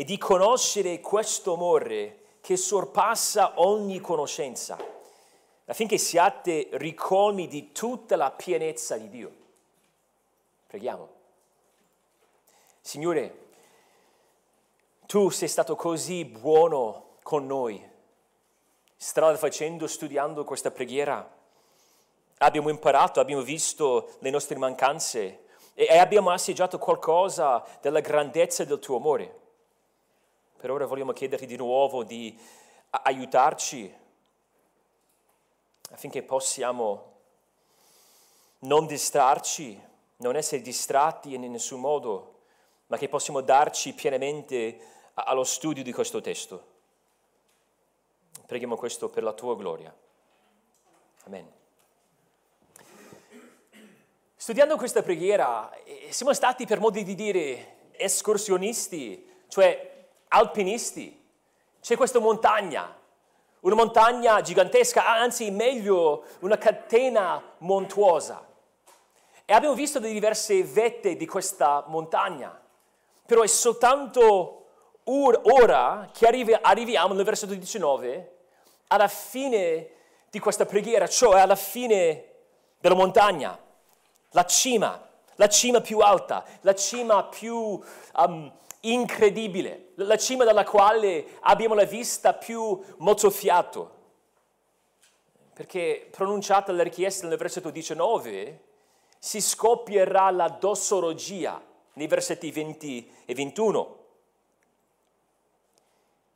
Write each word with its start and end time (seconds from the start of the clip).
e 0.00 0.04
di 0.04 0.16
conoscere 0.16 0.98
questo 1.00 1.52
amore 1.52 2.38
che 2.40 2.56
sorpassa 2.56 3.60
ogni 3.60 4.00
conoscenza, 4.00 4.78
affinché 5.66 5.98
siate 5.98 6.68
ricolmi 6.72 7.46
di 7.46 7.70
tutta 7.70 8.16
la 8.16 8.30
pienezza 8.30 8.96
di 8.96 9.10
Dio. 9.10 9.32
Preghiamo. 10.68 11.08
Signore, 12.80 13.48
tu 15.04 15.28
sei 15.28 15.48
stato 15.48 15.76
così 15.76 16.24
buono 16.24 17.16
con 17.22 17.44
noi, 17.44 17.86
strada 18.96 19.36
facendo, 19.36 19.86
studiando 19.86 20.44
questa 20.44 20.70
preghiera. 20.70 21.30
Abbiamo 22.38 22.70
imparato, 22.70 23.20
abbiamo 23.20 23.42
visto 23.42 24.12
le 24.20 24.30
nostre 24.30 24.56
mancanze 24.56 25.44
e 25.74 25.98
abbiamo 25.98 26.30
assaggiato 26.30 26.78
qualcosa 26.78 27.62
della 27.82 28.00
grandezza 28.00 28.64
del 28.64 28.78
tuo 28.78 28.96
amore. 28.96 29.39
Per 30.60 30.70
ora 30.70 30.84
vogliamo 30.84 31.14
chiederti 31.14 31.46
di 31.46 31.56
nuovo 31.56 32.04
di 32.04 32.38
aiutarci 32.90 33.90
affinché 35.92 36.22
possiamo 36.22 37.14
non 38.58 38.84
distrarci, 38.84 39.80
non 40.16 40.36
essere 40.36 40.60
distratti 40.60 41.32
in 41.32 41.50
nessun 41.50 41.80
modo, 41.80 42.40
ma 42.88 42.98
che 42.98 43.08
possiamo 43.08 43.40
darci 43.40 43.94
pienamente 43.94 44.78
allo 45.14 45.44
studio 45.44 45.82
di 45.82 45.94
questo 45.94 46.20
testo. 46.20 46.66
Preghiamo 48.44 48.76
questo 48.76 49.08
per 49.08 49.22
la 49.22 49.32
tua 49.32 49.56
gloria. 49.56 49.96
Amen. 51.24 51.50
Studiando 54.36 54.76
questa 54.76 55.00
preghiera 55.00 55.72
eh, 55.84 56.08
siamo 56.12 56.34
stati 56.34 56.66
per 56.66 56.80
modo 56.80 57.02
di 57.02 57.14
dire 57.14 57.92
escursionisti, 57.92 59.44
cioè 59.48 59.89
alpinisti. 60.30 61.18
C'è 61.80 61.96
questa 61.96 62.18
montagna, 62.18 62.94
una 63.60 63.74
montagna 63.74 64.40
gigantesca, 64.40 65.06
anzi 65.06 65.50
meglio 65.50 66.24
una 66.40 66.58
catena 66.58 67.42
montuosa. 67.58 68.46
E 69.44 69.52
abbiamo 69.52 69.74
visto 69.74 69.98
le 69.98 70.12
diverse 70.12 70.62
vette 70.62 71.16
di 71.16 71.26
questa 71.26 71.84
montagna, 71.86 72.58
però 73.26 73.42
è 73.42 73.46
soltanto 73.46 74.56
ora 75.04 76.08
che 76.12 76.26
arrivi, 76.26 76.56
arriviamo 76.60 77.14
nel 77.14 77.24
versetto 77.24 77.54
19 77.54 78.36
alla 78.88 79.08
fine 79.08 79.88
di 80.30 80.38
questa 80.38 80.66
preghiera, 80.66 81.08
cioè 81.08 81.40
alla 81.40 81.56
fine 81.56 82.24
della 82.78 82.94
montagna, 82.94 83.58
la 84.30 84.44
cima, 84.44 85.08
la 85.34 85.48
cima 85.48 85.80
più 85.80 85.98
alta, 85.98 86.44
la 86.60 86.74
cima 86.74 87.24
più 87.24 87.80
um, 88.16 88.52
incredibile, 88.80 89.92
la 89.96 90.16
cima 90.16 90.44
dalla 90.44 90.64
quale 90.64 91.38
abbiamo 91.40 91.74
la 91.74 91.84
vista 91.84 92.34
più 92.34 92.80
mozzafiato. 92.98 93.98
Perché 95.52 96.08
pronunciata 96.10 96.72
la 96.72 96.82
richiesta 96.82 97.26
nel 97.26 97.36
versetto 97.36 97.70
19, 97.70 98.64
si 99.18 99.40
scoppierà 99.40 100.30
la 100.30 100.48
dossologia 100.48 101.62
nei 101.94 102.06
versetti 102.06 102.50
20 102.50 103.12
e 103.26 103.34
21. 103.34 103.98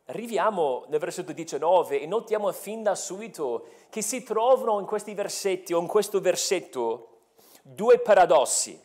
Arriviamo 0.07 0.85
nel 0.89 0.99
versetto 0.99 1.31
19 1.31 1.99
e 1.99 2.05
notiamo 2.05 2.51
fin 2.51 2.83
da 2.83 2.93
subito 2.93 3.69
che 3.89 4.03
si 4.03 4.21
trovano 4.21 4.79
in 4.79 4.85
questi 4.85 5.15
versetti 5.15 5.73
o 5.73 5.79
in 5.79 5.87
questo 5.87 6.21
versetto 6.21 7.21
due 7.63 7.97
paradossi. 7.97 8.79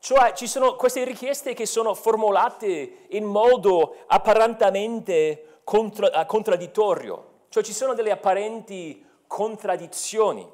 Cioè 0.00 0.32
ci 0.32 0.46
sono 0.46 0.76
queste 0.76 1.04
richieste 1.04 1.54
che 1.54 1.66
sono 1.66 1.92
formulate 1.94 3.06
in 3.08 3.24
modo 3.24 3.96
apparentemente 4.06 5.60
contra- 5.64 6.24
contraddittorio, 6.24 7.46
cioè 7.48 7.64
ci 7.64 7.72
sono 7.72 7.94
delle 7.94 8.12
apparenti 8.12 9.04
contraddizioni. 9.26 10.48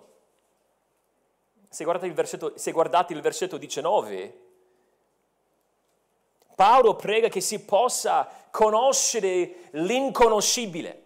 Se 1.68 1.84
guardate, 1.84 2.10
versetto, 2.12 2.52
se 2.56 2.72
guardate 2.72 3.12
il 3.12 3.20
versetto 3.20 3.58
19, 3.58 4.40
Paolo 6.54 6.94
prega 6.94 7.28
che 7.28 7.40
si 7.40 7.64
possa 7.64 8.28
conoscere 8.50 9.68
l'inconoscibile. 9.72 11.02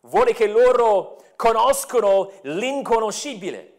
Vuole 0.00 0.32
che 0.32 0.48
loro 0.48 1.22
conoscono 1.36 2.32
l'inconoscibile 2.42 3.71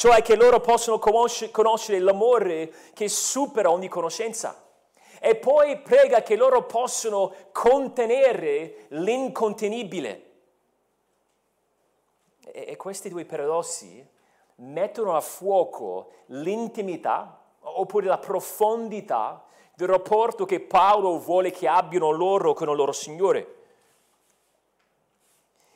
cioè 0.00 0.22
che 0.22 0.34
loro 0.34 0.60
possono 0.60 0.98
conoscere 0.98 1.98
l'amore 1.98 2.72
che 2.94 3.06
supera 3.06 3.70
ogni 3.70 3.88
conoscenza. 3.88 4.66
E 5.20 5.36
poi 5.36 5.78
prega 5.82 6.22
che 6.22 6.36
loro 6.36 6.64
possano 6.64 7.34
contenere 7.52 8.86
l'incontenibile. 8.92 10.30
E, 12.46 12.76
questi 12.76 13.10
due 13.10 13.26
paradossi 13.26 14.02
mettono 14.54 15.16
a 15.16 15.20
fuoco 15.20 16.12
l'intimità 16.28 17.38
oppure 17.60 18.06
la 18.06 18.16
profondità 18.16 19.44
del 19.74 19.88
rapporto 19.88 20.46
che 20.46 20.60
Paolo 20.60 21.18
vuole 21.18 21.50
che 21.50 21.68
abbiano 21.68 22.10
loro 22.10 22.54
con 22.54 22.70
il 22.70 22.74
loro 22.74 22.92
Signore. 22.92 23.59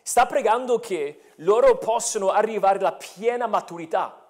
Sta 0.06 0.26
pregando 0.26 0.78
che 0.78 1.30
loro 1.36 1.78
possano 1.78 2.28
arrivare 2.28 2.78
alla 2.78 2.92
piena 2.92 3.46
maturità. 3.46 4.28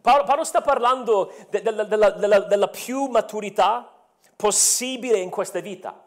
Paolo, 0.00 0.24
Paolo 0.24 0.44
sta 0.44 0.62
parlando 0.62 1.30
de, 1.50 1.60
de, 1.60 1.74
de, 1.74 1.86
della, 1.86 2.40
della, 2.40 2.68
più 2.68 3.08
maturità 3.08 3.92
possibile 4.34 5.18
in 5.18 5.28
questa 5.28 5.60
vita. 5.60 6.02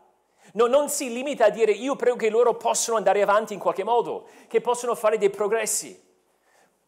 No, 0.53 0.65
non 0.65 0.89
si 0.89 1.13
limita 1.13 1.45
a 1.45 1.49
dire 1.49 1.71
io 1.71 1.95
prego 1.95 2.15
che 2.17 2.31
loro 2.31 2.55
possano 2.55 2.97
andare 2.97 3.21
avanti 3.21 3.53
in 3.53 3.59
qualche 3.59 3.83
modo, 3.83 4.27
che 4.47 4.59
possono 4.59 4.95
fare 4.95 5.19
dei 5.19 5.29
progressi. 5.29 6.03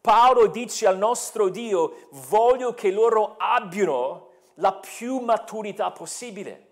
Paolo 0.00 0.48
dice 0.48 0.88
al 0.88 0.98
nostro 0.98 1.50
Dio, 1.50 2.08
voglio 2.28 2.74
che 2.74 2.90
loro 2.90 3.36
abbiano 3.38 4.30
la 4.54 4.72
più 4.72 5.18
maturità 5.18 5.92
possibile, 5.92 6.66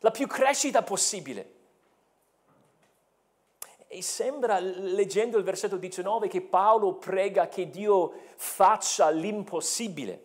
la 0.00 0.10
più 0.10 0.26
crescita 0.26 0.82
possibile. 0.82 1.54
E 3.92 4.02
sembra, 4.02 4.60
leggendo 4.60 5.36
il 5.36 5.42
versetto 5.42 5.76
19, 5.76 6.28
che 6.28 6.42
Paolo 6.42 6.94
prega 6.94 7.48
che 7.48 7.70
Dio 7.70 8.12
faccia 8.36 9.10
l'impossibile. 9.10 10.22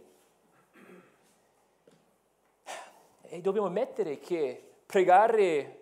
E 3.24 3.42
dobbiamo 3.42 3.66
ammettere 3.66 4.20
che 4.20 4.62
pregare 4.86 5.80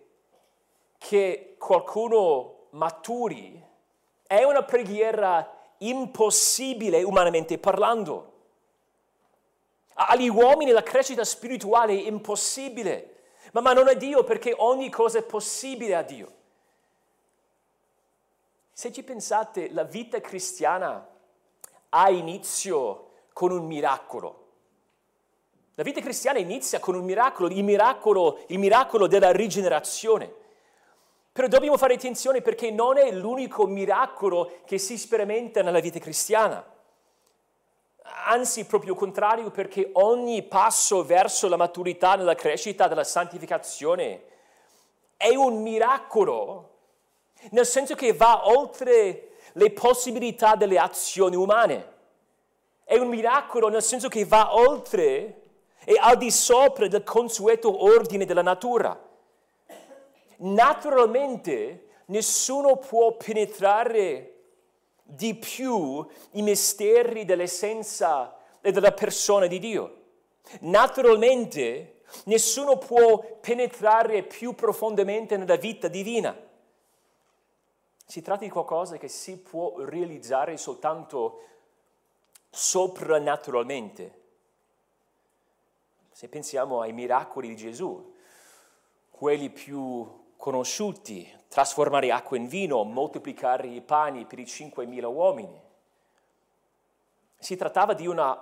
che 0.98 1.56
qualcuno 1.58 2.68
maturi 2.70 3.62
è 4.26 4.44
una 4.44 4.64
preghiera 4.64 5.54
impossibile 5.80 7.04
umanamente 7.04 7.58
parlando. 7.58 8.32
Agli 9.96 10.30
uomini 10.30 10.72
la 10.72 10.84
crescita 10.84 11.26
spirituale 11.26 11.92
è 11.92 12.08
impossibile, 12.08 13.24
ma, 13.52 13.60
ma 13.60 13.74
non 13.74 13.90
è 13.90 13.98
Dio 13.98 14.24
perché 14.24 14.54
ogni 14.56 14.90
cosa 14.90 15.20
è 15.20 15.24
possibile 15.24 15.96
a 15.96 16.02
Dio. 16.02 16.42
Se 18.84 18.92
ci 18.92 19.04
pensate, 19.04 19.72
la 19.72 19.86
vita 19.86 20.20
cristiana 20.20 21.08
ha 21.88 22.10
inizio 22.10 23.12
con 23.32 23.54
un 23.54 23.66
miracolo. 23.66 24.48
La 25.76 25.84
vita 25.84 26.02
cristiana 26.02 26.38
inizia 26.38 26.82
con 26.82 26.94
un 26.96 27.06
miracolo, 27.06 27.48
il 27.48 27.64
miracolo, 27.64 28.44
il 28.48 28.60
miracolo 28.60 29.08
della 29.08 29.32
rigenerazione. 29.32 30.30
Però 31.32 31.48
dobbiamo 31.48 31.78
fare 31.78 31.94
attenzione 31.94 32.42
perché 32.42 32.72
non 32.72 32.98
è 32.98 33.10
l'unico 33.10 33.66
miracolo 33.68 34.52
che 34.66 34.78
si 34.78 34.98
sperimenta 34.98 35.62
nella 35.62 35.80
vita 35.80 36.00
cristiana. 36.00 36.62
Anzi, 38.26 38.66
proprio 38.66 38.92
il 38.92 39.00
contrario, 39.00 39.50
perché 39.50 39.92
ogni 39.94 40.44
passo 40.44 41.06
verso 41.06 41.48
la 41.48 41.56
maturità 41.56 42.16
nella 42.16 42.36
crescita 42.36 42.90
della 42.90 43.06
santificazione 43.06 44.24
è 45.16 45.34
un 45.36 45.62
miracolo 45.62 46.72
nel 47.52 47.66
senso 47.66 47.96
che 47.96 48.14
va 48.14 48.48
oltre 48.48 49.34
le 49.54 49.72
possibilità 49.72 50.56
delle 50.56 50.78
azioni 50.78 51.36
umane. 51.36 51.92
È 52.84 52.98
un 52.98 53.08
miracolo 53.08 53.70
nel 53.70 53.84
senso 53.84 54.08
che 54.08 54.26
va 54.26 54.56
oltre 54.56 55.42
e 55.86 55.98
al 56.00 56.18
di 56.18 56.32
sopra 56.32 56.88
del 56.88 57.04
consueto 57.04 57.84
ordine 57.84 58.26
della 58.26 58.42
natura. 58.42 59.00
Naturalmente 60.38 61.88
nessuno 62.08 62.78
può 62.78 63.16
penetrare 63.16 64.30
di 65.04 65.36
più 65.36 66.06
i 66.32 66.42
misteri 66.42 67.26
dell'essenza 67.26 68.38
e 68.62 68.72
della 68.72 68.92
persona 68.92 69.46
di 69.46 69.60
Dio. 69.60 69.98
Naturalmente 70.62 72.02
nessuno 72.26 72.78
può 72.78 73.20
penetrare 73.40 74.24
più 74.24 74.54
profondamente 74.54 75.38
nella 75.38 75.56
vita 75.56 75.88
divina. 75.88 76.36
Si 78.06 78.22
tratta 78.22 78.44
di 78.44 78.50
qualcosa 78.50 78.98
che 78.98 79.08
si 79.08 79.38
può 79.38 79.76
realizzare 79.80 80.58
soltanto 80.58 81.42
soprannaturalmente. 82.50 84.22
Se 86.12 86.28
pensiamo 86.28 86.82
ai 86.82 86.94
miracoli 86.94 87.48
di 87.48 87.56
Gesù, 87.56 88.14
quelli 89.10 89.50
più 89.50 90.22
conosciuti, 90.38 91.32
trasformare 91.48 92.12
acqua 92.12 92.38
in 92.38 92.48
vino, 92.48 92.84
moltiplicare 92.84 93.68
i 93.68 93.82
pani 93.82 94.26
per 94.26 94.40
i 94.40 94.44
5.000 94.44 95.06
uomini. 95.06 95.62
Si 97.38 97.56
trattava 97.56 97.94
di 97.94 98.06
una 98.06 98.38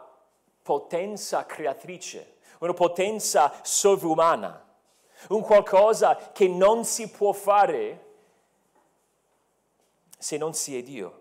potenza 0.61 1.45
creatrice, 1.45 2.37
una 2.59 2.73
potenza 2.73 3.53
sovrumana, 3.63 4.67
un 5.29 5.41
qualcosa 5.41 6.31
che 6.31 6.47
non 6.47 6.83
si 6.83 7.09
può 7.09 7.31
fare 7.31 8.10
se 10.21 10.38
non 10.38 10.53
si 10.53 10.77
è 10.77 10.83
Dio. 10.83 11.19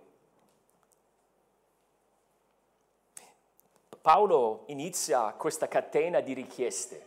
Paolo 4.03 4.65
inizia 4.67 5.33
questa 5.33 5.69
catena 5.69 6.21
di 6.21 6.35
richieste, 6.35 7.07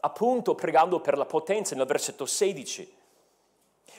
appunto 0.00 0.54
pregando 0.54 1.00
per 1.00 1.18
la 1.18 1.26
potenza 1.26 1.74
nel 1.74 1.86
versetto 1.86 2.24
16. 2.24 2.96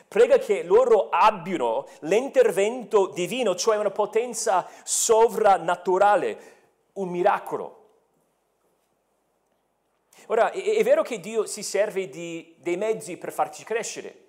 Prega 0.07 0.37
che 0.37 0.63
loro 0.63 1.09
abbiano 1.09 1.87
l'intervento 2.01 3.07
divino, 3.07 3.53
cioè 3.53 3.75
una 3.75 3.91
potenza 3.91 4.65
sovrannaturale, 4.83 6.57
un 6.93 7.09
miracolo. 7.09 7.87
Ora, 10.27 10.51
è, 10.51 10.75
è 10.75 10.83
vero 10.83 11.03
che 11.03 11.19
Dio 11.19 11.45
si 11.45 11.63
serve 11.63 12.07
di, 12.07 12.55
dei 12.59 12.77
mezzi 12.77 13.17
per 13.17 13.33
farci 13.33 13.65
crescere. 13.65 14.27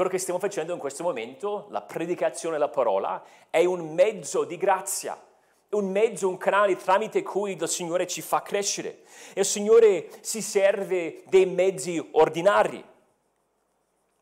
Quello 0.00 0.14
che 0.14 0.22
stiamo 0.22 0.40
facendo 0.40 0.72
in 0.72 0.78
questo 0.78 1.02
momento, 1.02 1.66
la 1.68 1.82
predicazione 1.82 2.54
della 2.54 2.70
parola, 2.70 3.22
è 3.50 3.66
un 3.66 3.92
mezzo 3.92 4.44
di 4.44 4.56
grazia 4.56 5.14
un 5.72 5.90
mezzo, 5.90 6.26
un 6.26 6.38
canale 6.38 6.74
tramite 6.74 7.22
cui 7.22 7.52
il 7.52 7.68
Signore 7.68 8.06
ci 8.06 8.22
fa 8.22 8.40
crescere. 8.40 9.02
E 9.34 9.40
il 9.40 9.44
Signore 9.44 10.08
si 10.22 10.40
serve 10.40 11.22
dei 11.26 11.44
mezzi 11.44 12.02
ordinari. 12.12 12.82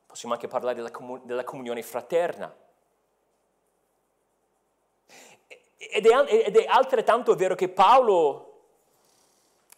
Possiamo 0.04 0.34
anche 0.34 0.48
parlare 0.48 0.74
della, 0.74 0.90
comun- 0.90 1.20
della 1.22 1.44
comunione 1.44 1.84
fraterna. 1.84 2.52
Ed 5.76 6.06
è, 6.06 6.24
ed 6.44 6.56
è, 6.56 6.66
altrettanto 6.66 7.36
vero 7.36 7.54
che 7.54 7.68
Paolo 7.68 8.62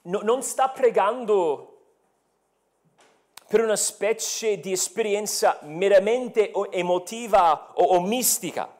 no, 0.04 0.20
non 0.22 0.42
sta 0.42 0.70
pregando 0.70 1.69
per 3.50 3.62
una 3.62 3.74
specie 3.74 4.60
di 4.60 4.70
esperienza 4.70 5.58
meramente 5.62 6.52
emotiva 6.70 7.72
o, 7.74 7.96
o 7.96 8.00
mistica. 8.00 8.72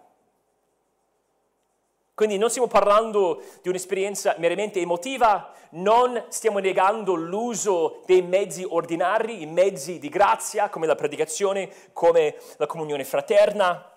Quindi 2.14 2.38
non 2.38 2.50
stiamo 2.50 2.68
parlando 2.68 3.42
di 3.62 3.68
un'esperienza 3.68 4.36
meramente 4.38 4.78
emotiva, 4.78 5.52
non 5.70 6.24
stiamo 6.28 6.60
negando 6.60 7.14
l'uso 7.14 8.02
dei 8.06 8.22
mezzi 8.22 8.62
ordinari, 8.62 9.42
i 9.42 9.46
mezzi 9.46 9.98
di 9.98 10.08
grazia, 10.08 10.68
come 10.68 10.86
la 10.86 10.94
predicazione, 10.94 11.68
come 11.92 12.36
la 12.56 12.66
comunione 12.66 13.02
fraterna. 13.02 13.90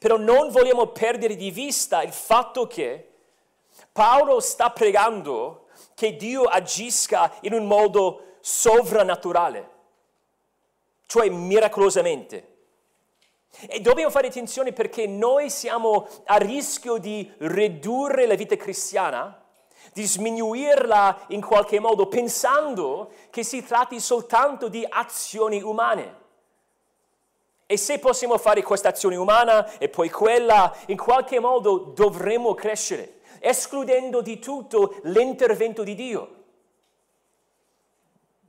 Però 0.00 0.16
non 0.16 0.50
vogliamo 0.50 0.86
perdere 0.88 1.36
di 1.36 1.52
vista 1.52 2.02
il 2.02 2.12
fatto 2.12 2.66
che 2.66 3.08
Paolo 3.92 4.40
sta 4.40 4.70
pregando 4.70 5.66
che 5.94 6.16
Dio 6.16 6.42
agisca 6.42 7.32
in 7.42 7.52
un 7.52 7.68
modo 7.68 8.22
sovrannaturale, 8.40 9.74
cioè 11.06 11.28
miracolosamente. 11.28 12.54
E 13.68 13.80
dobbiamo 13.80 14.10
fare 14.10 14.26
attenzione 14.26 14.72
perché 14.72 15.06
noi 15.06 15.48
siamo 15.48 16.06
a 16.26 16.36
rischio 16.36 16.98
di 16.98 17.32
ridurre 17.38 18.26
la 18.26 18.34
vita 18.34 18.56
cristiana, 18.56 19.42
di 19.94 20.04
sminuirla 20.04 21.26
in 21.28 21.40
qualche 21.40 21.80
modo, 21.80 22.06
pensando 22.06 23.10
che 23.30 23.42
si 23.42 23.64
tratti 23.64 23.98
soltanto 23.98 24.68
di 24.68 24.84
azioni 24.86 25.62
umane. 25.62 26.24
E 27.64 27.76
se 27.78 27.98
possiamo 27.98 28.36
fare 28.36 28.62
questa 28.62 28.90
azione 28.90 29.16
umana 29.16 29.78
e 29.78 29.88
poi 29.88 30.10
quella, 30.10 30.76
in 30.86 30.96
qualche 30.98 31.40
modo 31.40 31.78
dovremo 31.78 32.54
crescere, 32.54 33.20
escludendo 33.40 34.20
di 34.20 34.38
tutto 34.38 34.98
l'intervento 35.04 35.82
di 35.82 35.94
Dio. 35.94 36.34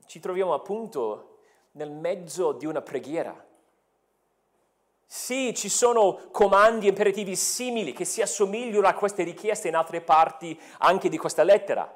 Ci 0.05 0.19
troviamo 0.19 0.53
appunto 0.53 1.36
nel 1.77 1.91
mezzo 1.91 2.51
di 2.51 2.65
una 2.65 2.81
preghiera 2.81 3.45
sì, 5.09 5.53
ci 5.55 5.69
sono 5.69 6.27
comandi 6.31 6.87
imperativi 6.87 7.33
simili 7.37 7.93
che 7.93 8.03
si 8.03 8.21
assomigliano 8.21 8.85
a 8.85 8.93
queste 8.93 9.23
richieste 9.23 9.69
in 9.69 9.75
altre 9.75 10.01
parti 10.01 10.59
anche 10.79 11.07
di 11.07 11.17
questa 11.17 11.43
lettera. 11.43 11.89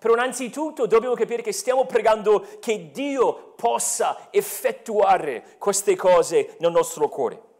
Però 0.00 0.14
innanzitutto 0.14 0.86
dobbiamo 0.86 1.14
capire 1.14 1.40
che 1.40 1.52
stiamo 1.52 1.86
pregando 1.86 2.44
che 2.58 2.90
Dio 2.90 3.52
possa 3.54 4.26
effettuare 4.32 5.54
queste 5.58 5.94
cose 5.94 6.56
nel 6.58 6.72
nostro 6.72 7.08
cuore. 7.08 7.50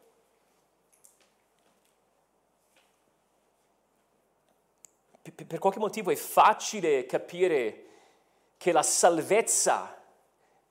Per 5.46 5.58
qualche 5.60 5.78
motivo 5.78 6.10
è 6.10 6.16
facile 6.16 7.06
capire 7.06 7.84
che 8.56 8.72
la 8.72 8.82
salvezza 8.82 10.01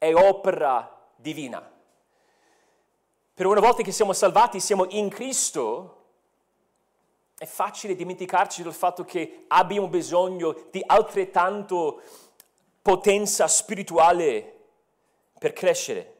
è 0.02 0.16
opera 0.16 1.00
divina. 1.16 1.62
Per 3.36 3.46
una 3.46 3.60
volta 3.60 3.84
che 3.84 3.92
siamo 3.92 4.14
salvati, 4.14 4.60
siamo 4.60 4.88
in 4.90 5.10
Cristo, 5.10 6.06
è 7.38 7.46
facile 7.46 7.94
dimenticarci 7.94 8.64
del 8.64 8.74
fatto 8.74 9.06
che 9.06 9.46
abbiamo 9.50 9.88
bisogno 9.90 10.70
di 10.72 10.82
altrettanto 10.84 12.02
potenza 12.82 13.48
spirituale 13.48 14.62
per 15.38 15.54
crescere. 15.54 16.16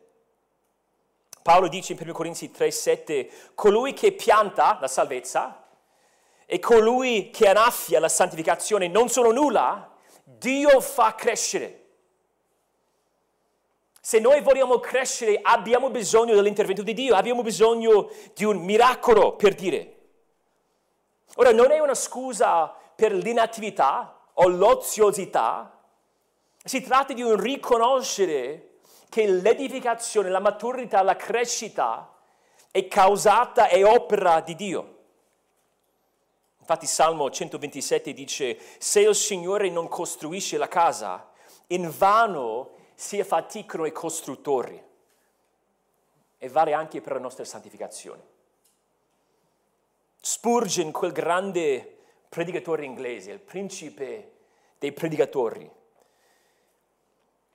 Paolo 1.42 1.68
dice 1.68 1.94
in 1.94 2.00
1 2.00 2.14
Corinzi 2.14 2.52
3:7, 2.52 3.32
colui 3.56 3.94
che 3.94 4.12
pianta 4.12 4.78
la 4.80 4.88
salvezza 4.88 5.68
e 6.46 6.60
colui 6.60 7.32
che 7.32 7.48
annaffia 7.48 8.00
la 8.00 8.10
santificazione 8.10 8.88
non 8.88 9.10
sono 9.10 9.32
nulla, 9.32 9.92
Dio 10.24 10.80
fa 10.82 11.16
crescere. 11.16 11.81
Se 14.04 14.20
noi 14.20 14.42
vogliamo 14.42 14.80
crescere 14.80 15.40
abbiamo 15.44 15.92
bisogno 15.92 16.34
dell'intervento 16.34 16.82
di 16.82 16.96
Dio, 16.96 17.14
abbiamo 17.14 17.44
bisogno 17.44 18.10
di 18.34 18.44
un 18.44 18.58
miracolo 18.58 19.36
per 19.36 19.54
dire. 19.54 19.98
Ora 21.36 21.52
non 21.52 21.70
è 21.70 21.78
una 21.78 21.94
scusa 21.94 22.76
per 22.96 23.14
l'inattività 23.14 24.26
o 24.34 24.48
l'oziosità, 24.48 25.80
si 26.64 26.82
tratta 26.82 27.14
di 27.14 27.22
un 27.22 27.40
riconoscere 27.40 28.80
che 29.08 29.28
l'edificazione, 29.28 30.30
la 30.30 30.40
maturità, 30.40 31.04
la 31.04 31.16
crescita 31.16 32.12
è 32.72 32.88
causata 32.88 33.68
e 33.68 33.84
opera 33.84 34.42
di 34.42 34.56
Dio. 34.56 34.98
Infatti 36.60 36.88
Salmo 36.88 37.30
127 37.30 38.14
dice, 38.14 38.58
se 38.80 39.02
il 39.02 39.14
Signore 39.14 39.70
non 39.70 39.88
costruisce 39.88 40.58
la 40.58 40.68
casa, 40.68 41.30
in 41.68 41.94
vano 41.96 42.80
si 43.02 43.20
affaticano 43.20 43.88
i 43.88 43.92
costruttori 43.92 44.80
e 46.38 46.50
vale 46.50 46.74
anche 46.74 47.02
per 47.02 47.14
la 47.14 47.20
nostra 47.20 47.44
santificazione. 47.44 48.22
Spurgeon, 50.20 50.92
quel 50.92 51.12
grande 51.12 51.98
predicatore 52.30 52.86
inglese, 52.86 53.32
il 53.32 53.40
principe 53.40 54.34
dei 54.78 54.92
predicatori, 54.92 55.68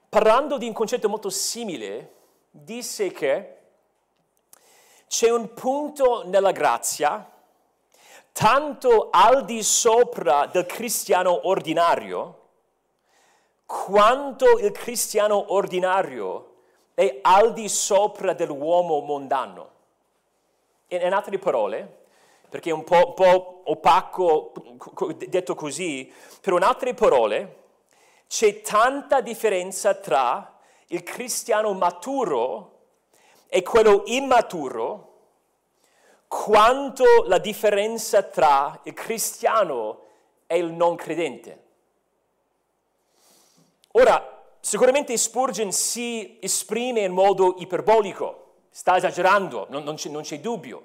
parlando 0.08 0.58
di 0.58 0.66
un 0.66 0.72
concetto 0.72 1.08
molto 1.08 1.30
simile, 1.30 2.14
disse 2.50 3.12
che 3.12 3.58
c'è 5.06 5.30
un 5.30 5.54
punto 5.54 6.26
nella 6.26 6.50
grazia 6.50 7.30
tanto 8.32 9.10
al 9.12 9.44
di 9.44 9.62
sopra 9.62 10.46
del 10.46 10.66
cristiano 10.66 11.46
ordinario 11.46 12.45
quanto 13.66 14.58
il 14.58 14.70
cristiano 14.70 15.52
ordinario 15.52 16.54
è 16.94 17.18
al 17.20 17.52
di 17.52 17.68
sopra 17.68 18.32
dell'uomo 18.32 19.00
mondano. 19.00 19.75
In, 20.88 21.12
altre 21.12 21.38
parole, 21.38 22.04
perché 22.49 22.70
è 22.70 22.73
un 22.73 22.85
po', 22.85 23.08
un 23.08 23.14
po', 23.14 23.62
opaco 23.64 24.52
detto 25.16 25.56
così, 25.56 26.11
però 26.40 26.56
in 26.56 26.62
altre 26.62 26.94
parole 26.94 27.64
c'è 28.28 28.61
tanta 28.61 29.20
differenza 29.20 29.94
tra 29.94 30.58
il 30.88 31.02
cristiano 31.02 31.73
maturo 31.75 32.73
e 33.49 33.62
quello 33.62 34.02
immaturo 34.06 35.14
quanto 36.28 37.04
la 37.26 37.38
differenza 37.38 38.23
tra 38.23 38.78
il 38.85 38.94
cristiano 38.94 40.02
e 40.46 40.58
il 40.58 40.73
non 40.73 40.94
credente. 40.96 41.64
Ora, 43.98 44.44
sicuramente 44.60 45.16
Spurgeon 45.16 45.72
si 45.72 46.36
esprime 46.40 47.00
in 47.00 47.12
modo 47.12 47.54
iperbolico, 47.58 48.56
sta 48.68 48.98
esagerando, 48.98 49.68
non, 49.70 49.84
non, 49.84 49.94
c'è, 49.94 50.10
non 50.10 50.20
c'è 50.20 50.38
dubbio, 50.38 50.82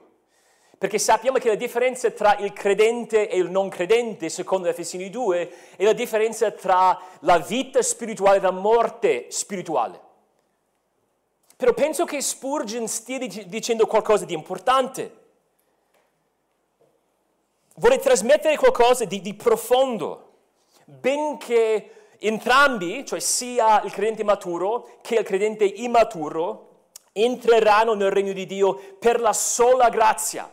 perché 0.78 0.98
sappiamo 0.98 1.38
che 1.38 1.50
la 1.50 1.56
differenza 1.56 2.10
tra 2.12 2.38
il 2.38 2.54
credente 2.54 3.28
e 3.28 3.38
il 3.38 3.50
non 3.50 3.68
credente, 3.68 4.30
secondo 4.30 4.70
Efesini 4.70 5.10
2, 5.10 5.76
è 5.76 5.84
la 5.84 5.92
differenza 5.92 6.52
tra 6.52 6.98
la 7.20 7.38
vita 7.40 7.82
spirituale 7.82 8.38
e 8.38 8.42
la 8.42 8.52
morte 8.52 9.26
spirituale. 9.30 10.00
Però 11.58 11.74
penso 11.74 12.06
che 12.06 12.22
Spurgeon 12.22 12.88
stia 12.88 13.18
dicendo 13.18 13.88
qualcosa 13.88 14.24
di 14.24 14.34
importante. 14.34 15.18
Vuole 17.76 18.00
trasmettere 18.00 18.56
qualcosa 18.56 19.04
di, 19.04 19.20
di 19.20 19.34
profondo, 19.34 20.32
benché 20.86 22.01
entrambi, 22.24 23.04
cioè 23.06 23.20
sia 23.20 23.82
il 23.82 23.92
credente 23.92 24.24
maturo 24.24 25.00
che 25.02 25.16
il 25.16 25.26
credente 25.26 25.66
immaturo, 25.66 26.90
entreranno 27.14 27.94
nel 27.94 28.12
regno 28.12 28.32
di 28.32 28.46
Dio 28.46 28.76
per 29.00 29.20
la 29.20 29.34
sola 29.34 29.90
grazia. 29.90 30.50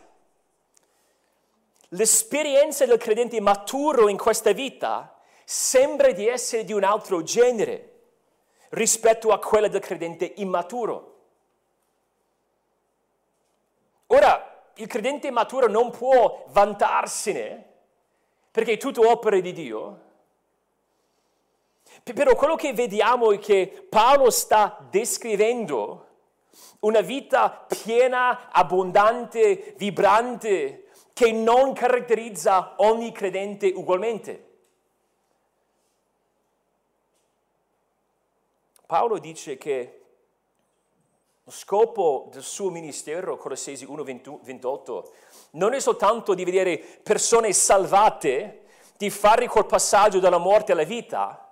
L'esperienza 1.89 2.85
del 2.85 2.97
credente 2.97 3.39
maturo 3.39 4.09
in 4.09 4.17
questa 4.17 4.51
vita 4.51 5.15
sembra 5.45 6.11
di 6.11 6.27
essere 6.27 6.63
di 6.63 6.73
un 6.73 6.83
altro 6.83 7.23
genere 7.23 7.85
rispetto 8.69 9.31
a 9.31 9.39
quella 9.39 9.67
del 9.67 9.81
credente 9.81 10.33
immaturo. 10.37 11.17
Ora, 14.07 14.71
il 14.75 14.87
credente 14.87 15.27
immaturo 15.27 15.67
non 15.67 15.91
può 15.91 16.45
vantarsene 16.49 17.65
perché 18.51 18.73
è 18.73 18.77
tutto 18.77 19.07
opera 19.09 19.39
di 19.39 19.53
Dio, 19.53 20.08
però 22.13 22.35
quello 22.35 22.55
che 22.55 22.73
vediamo 22.73 23.31
è 23.31 23.39
che 23.39 23.85
Paolo 23.89 24.29
sta 24.29 24.85
descrivendo 24.89 26.07
una 26.79 27.01
vita 27.01 27.65
piena, 27.67 28.49
abbondante, 28.51 29.73
vibrante, 29.77 30.85
che 31.13 31.31
non 31.31 31.73
caratterizza 31.73 32.75
ogni 32.77 33.11
credente 33.11 33.71
ugualmente. 33.75 34.47
Paolo 38.85 39.19
dice 39.19 39.57
che 39.57 40.01
lo 41.43 41.51
scopo 41.51 42.29
del 42.31 42.43
suo 42.43 42.69
ministero, 42.69 43.37
Colossesi 43.37 43.85
1:28, 43.85 45.11
non 45.51 45.73
è 45.73 45.79
soltanto 45.79 46.33
di 46.33 46.43
vedere 46.45 46.77
persone 46.77 47.51
salvate, 47.53 48.65
di 48.97 49.09
fare 49.09 49.47
quel 49.47 49.65
passaggio 49.65 50.19
dalla 50.19 50.37
morte 50.37 50.71
alla 50.71 50.83
vita, 50.83 51.48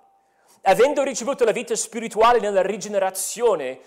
avendo 0.62 1.04
ricevuto 1.04 1.44
la 1.46 1.52
vita 1.52 1.76
spirituale 1.76 2.40
nella 2.40 2.62
rigenerazione, 2.62 3.80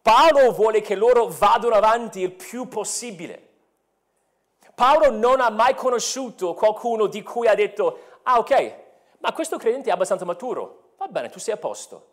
Paolo 0.00 0.52
vuole 0.52 0.80
che 0.80 0.94
loro 0.94 1.26
vadano 1.26 1.74
avanti 1.74 2.20
il 2.20 2.32
più 2.32 2.68
possibile. 2.68 3.50
Paolo 4.74 5.10
non 5.10 5.40
ha 5.40 5.50
mai 5.50 5.74
conosciuto 5.74 6.54
qualcuno 6.54 7.06
di 7.06 7.22
cui 7.22 7.46
ha 7.46 7.54
detto, 7.54 8.18
ah 8.22 8.38
ok, 8.38 8.74
ma 9.18 9.32
questo 9.32 9.58
credente 9.58 9.90
è 9.90 9.92
abbastanza 9.92 10.24
maturo, 10.24 10.94
va 10.96 11.06
bene, 11.06 11.28
tu 11.28 11.38
sei 11.38 11.54
a 11.54 11.58
posto. 11.58 12.08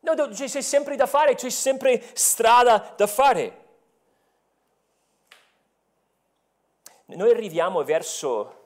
No, 0.00 0.14
c'è 0.14 0.48
sempre 0.60 0.96
da 0.96 1.06
fare, 1.06 1.34
c'è 1.34 1.48
sempre 1.48 2.02
strada 2.14 2.92
da 2.96 3.06
fare. 3.06 3.60
Noi 7.06 7.30
arriviamo 7.30 7.82
verso 7.84 8.60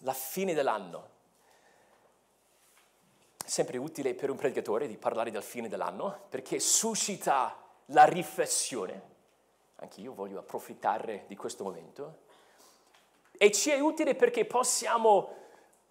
la 0.00 0.12
fine 0.12 0.54
dell'anno. 0.54 1.16
Sempre 3.48 3.78
utile 3.78 4.12
per 4.12 4.28
un 4.28 4.36
predicatore 4.36 4.86
di 4.86 4.98
parlare 4.98 5.30
del 5.30 5.42
fine 5.42 5.68
dell'anno 5.68 6.26
perché 6.28 6.60
suscita 6.60 7.56
la 7.86 8.04
riflessione. 8.04 9.00
Anche 9.76 10.02
io 10.02 10.12
voglio 10.12 10.40
approfittare 10.40 11.24
di 11.28 11.34
questo 11.34 11.64
momento. 11.64 12.18
E 13.38 13.50
ci 13.50 13.70
è 13.70 13.80
utile 13.80 14.14
perché 14.14 14.44
possiamo 14.44 15.34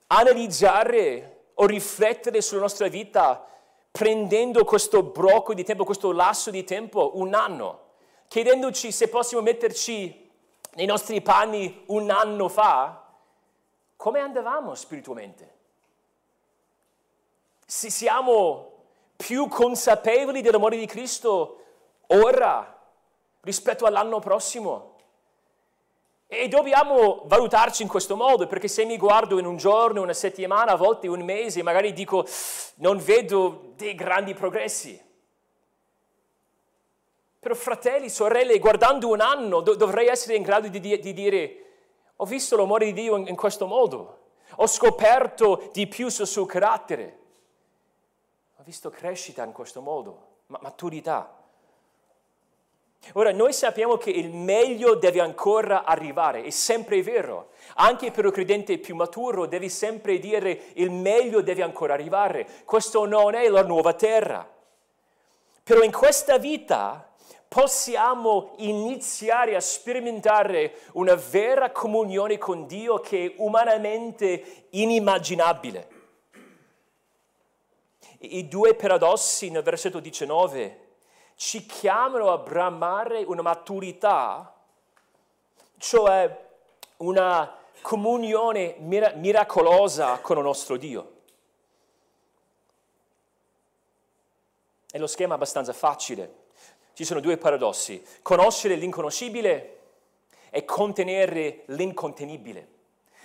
analizzare 0.05 1.45
o 1.55 1.65
riflettere 1.65 2.41
sulla 2.41 2.61
nostra 2.61 2.89
vita 2.89 3.43
prendendo 3.89 4.63
questo 4.63 5.01
blocco 5.01 5.55
di 5.55 5.63
tempo, 5.63 5.83
questo 5.83 6.11
lasso 6.11 6.51
di 6.51 6.63
tempo, 6.63 7.17
un 7.17 7.33
anno, 7.33 7.85
chiedendoci 8.27 8.91
se 8.91 9.09
possiamo 9.09 9.41
metterci 9.41 10.29
nei 10.75 10.85
nostri 10.85 11.21
panni 11.21 11.85
un 11.87 12.11
anno 12.11 12.49
fa, 12.49 13.03
come 13.95 14.19
andavamo 14.19 14.75
spiritualmente? 14.75 15.56
Se 17.69 17.89
siamo 17.89 18.71
più 19.17 19.49
consapevoli 19.49 20.39
dell'amore 20.41 20.77
di 20.77 20.85
Cristo 20.85 21.63
ora 22.07 22.81
rispetto 23.41 23.85
all'anno 23.85 24.19
prossimo? 24.19 24.95
E 26.27 26.47
dobbiamo 26.47 27.23
valutarci 27.25 27.81
in 27.81 27.89
questo 27.89 28.15
modo, 28.15 28.47
perché 28.47 28.69
se 28.69 28.85
mi 28.85 28.97
guardo 28.97 29.37
in 29.37 29.45
un 29.45 29.57
giorno, 29.57 30.01
una 30.01 30.13
settimana, 30.13 30.71
a 30.71 30.75
volte 30.77 31.09
un 31.09 31.21
mese, 31.25 31.61
magari 31.61 31.91
dico 31.91 32.25
non 32.75 32.99
vedo 32.99 33.73
dei 33.75 33.95
grandi 33.95 34.33
progressi. 34.33 35.01
Però 37.37 37.53
fratelli, 37.53 38.07
sorelle, 38.07 38.59
guardando 38.59 39.09
un 39.09 39.19
anno 39.19 39.59
do- 39.59 39.75
dovrei 39.75 40.07
essere 40.07 40.37
in 40.37 40.43
grado 40.43 40.69
di, 40.69 40.79
di, 40.79 40.97
di, 40.99 41.11
dire 41.11 41.63
ho 42.15 42.23
visto 42.23 42.55
l'amore 42.55 42.85
di 42.85 42.93
Dio 42.93 43.17
in, 43.17 43.27
in 43.27 43.35
questo 43.35 43.67
modo, 43.67 44.19
ho 44.55 44.67
scoperto 44.67 45.69
di 45.73 45.85
più 45.87 46.07
sul 46.07 46.27
suo 46.27 46.45
carattere, 46.45 47.25
visto 48.67 48.89
crescita 48.89 49.45
in 49.45 49.53
questo 49.53 49.79
modo, 49.79 50.39
ma- 50.47 50.59
maturità. 50.61 51.33
Ora, 53.13 53.31
noi 53.31 53.53
sappiamo 53.53 53.95
che 53.95 54.09
il 54.09 54.29
meglio 54.29 54.95
deve 54.95 55.21
ancora 55.21 55.85
arrivare, 55.85 56.43
è 56.43 56.49
sempre 56.49 57.01
vero. 57.01 57.51
Anche 57.75 58.11
per 58.11 58.25
un 58.25 58.31
credente 58.31 58.77
più 58.77 58.93
maturo 58.95 59.45
devi 59.45 59.69
sempre 59.69 60.19
dire 60.19 60.63
il 60.73 60.91
meglio 60.91 61.41
deve 61.41 61.63
ancora 61.63 61.93
arrivare. 61.93 62.45
Questo 62.65 63.05
non 63.05 63.35
è 63.35 63.47
la 63.47 63.63
nuova 63.63 63.93
terra. 63.93 64.45
Però 65.63 65.81
in 65.81 65.91
questa 65.93 66.37
vita 66.37 67.09
possiamo 67.47 68.55
iniziare 68.57 69.55
a 69.55 69.61
sperimentare 69.61 70.79
una 70.93 71.15
vera 71.15 71.71
comunione 71.71 72.37
con 72.37 72.67
Dio 72.67 72.99
che 72.99 73.27
è 73.27 73.33
umanamente 73.37 74.65
inimmaginabile. 74.71 75.95
I 78.19 78.47
due 78.47 78.73
paradossi 78.73 79.49
nel 79.49 79.61
versetto 79.61 79.99
19 79.99 80.85
ci 81.35 81.65
chiamano 81.65 82.31
a 82.31 82.37
bramare 82.39 83.23
una 83.23 83.43
maturità, 83.43 84.55
cioè 85.77 86.45
una 86.97 87.55
comunione 87.81 88.75
mir- 88.79 89.15
miracolosa 89.15 90.19
con 90.19 90.37
il 90.37 90.43
nostro 90.43 90.77
Dio. 90.77 91.11
E 94.89 94.97
lo 94.97 95.07
schema 95.07 95.33
è 95.33 95.35
abbastanza 95.35 95.73
facile. 95.73 96.45
Ci 96.93 97.05
sono 97.05 97.19
due 97.19 97.37
paradossi. 97.37 98.03
Conoscere 98.23 98.75
l'inconoscibile 98.75 99.79
e 100.49 100.65
contenere 100.65 101.63
l'incontenibile. 101.67 102.67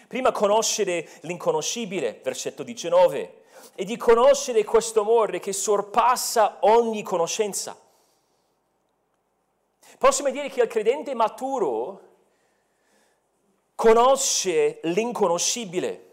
Prima 0.06 0.32
conoscere 0.32 1.08
l'inconoscibile, 1.22 2.20
versetto 2.22 2.62
19, 2.62 3.41
e 3.75 3.85
di 3.85 3.97
conoscere 3.97 4.64
questo 4.64 5.00
amore 5.00 5.40
che 5.40 5.52
sorpassa 5.52 6.59
ogni 6.61 7.02
conoscenza. 7.02 7.78
Possiamo 9.99 10.31
dire 10.31 10.49
che 10.49 10.62
il 10.62 10.69
credente 10.69 11.14
maturo 11.14 12.00
conosce 13.75 14.81
l'inconoscibile. 14.83 16.11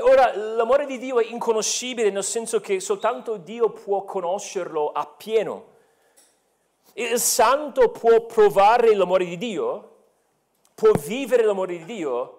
Ora, 0.00 0.36
l'amore 0.36 0.84
di 0.84 0.98
Dio 0.98 1.20
è 1.20 1.26
inconoscibile 1.26 2.10
nel 2.10 2.24
senso 2.24 2.60
che 2.60 2.80
soltanto 2.80 3.36
Dio 3.36 3.70
può 3.70 4.04
conoscerlo 4.04 4.92
appieno. 4.92 5.68
Il 6.94 7.18
santo 7.18 7.90
può 7.90 8.26
provare 8.26 8.94
l'amore 8.94 9.24
di 9.24 9.38
Dio, 9.38 9.96
può 10.74 10.90
vivere 10.92 11.44
l'amore 11.44 11.78
di 11.78 11.84
Dio, 11.84 12.38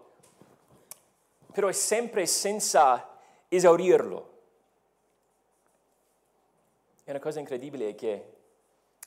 però 1.51 1.67
è 1.67 1.73
sempre 1.73 2.25
senza 2.27 3.10
esaurirlo. 3.51 4.29
E 7.03 7.09
una 7.11 7.19
cosa 7.19 7.39
incredibile 7.39 7.93
che 7.95 8.39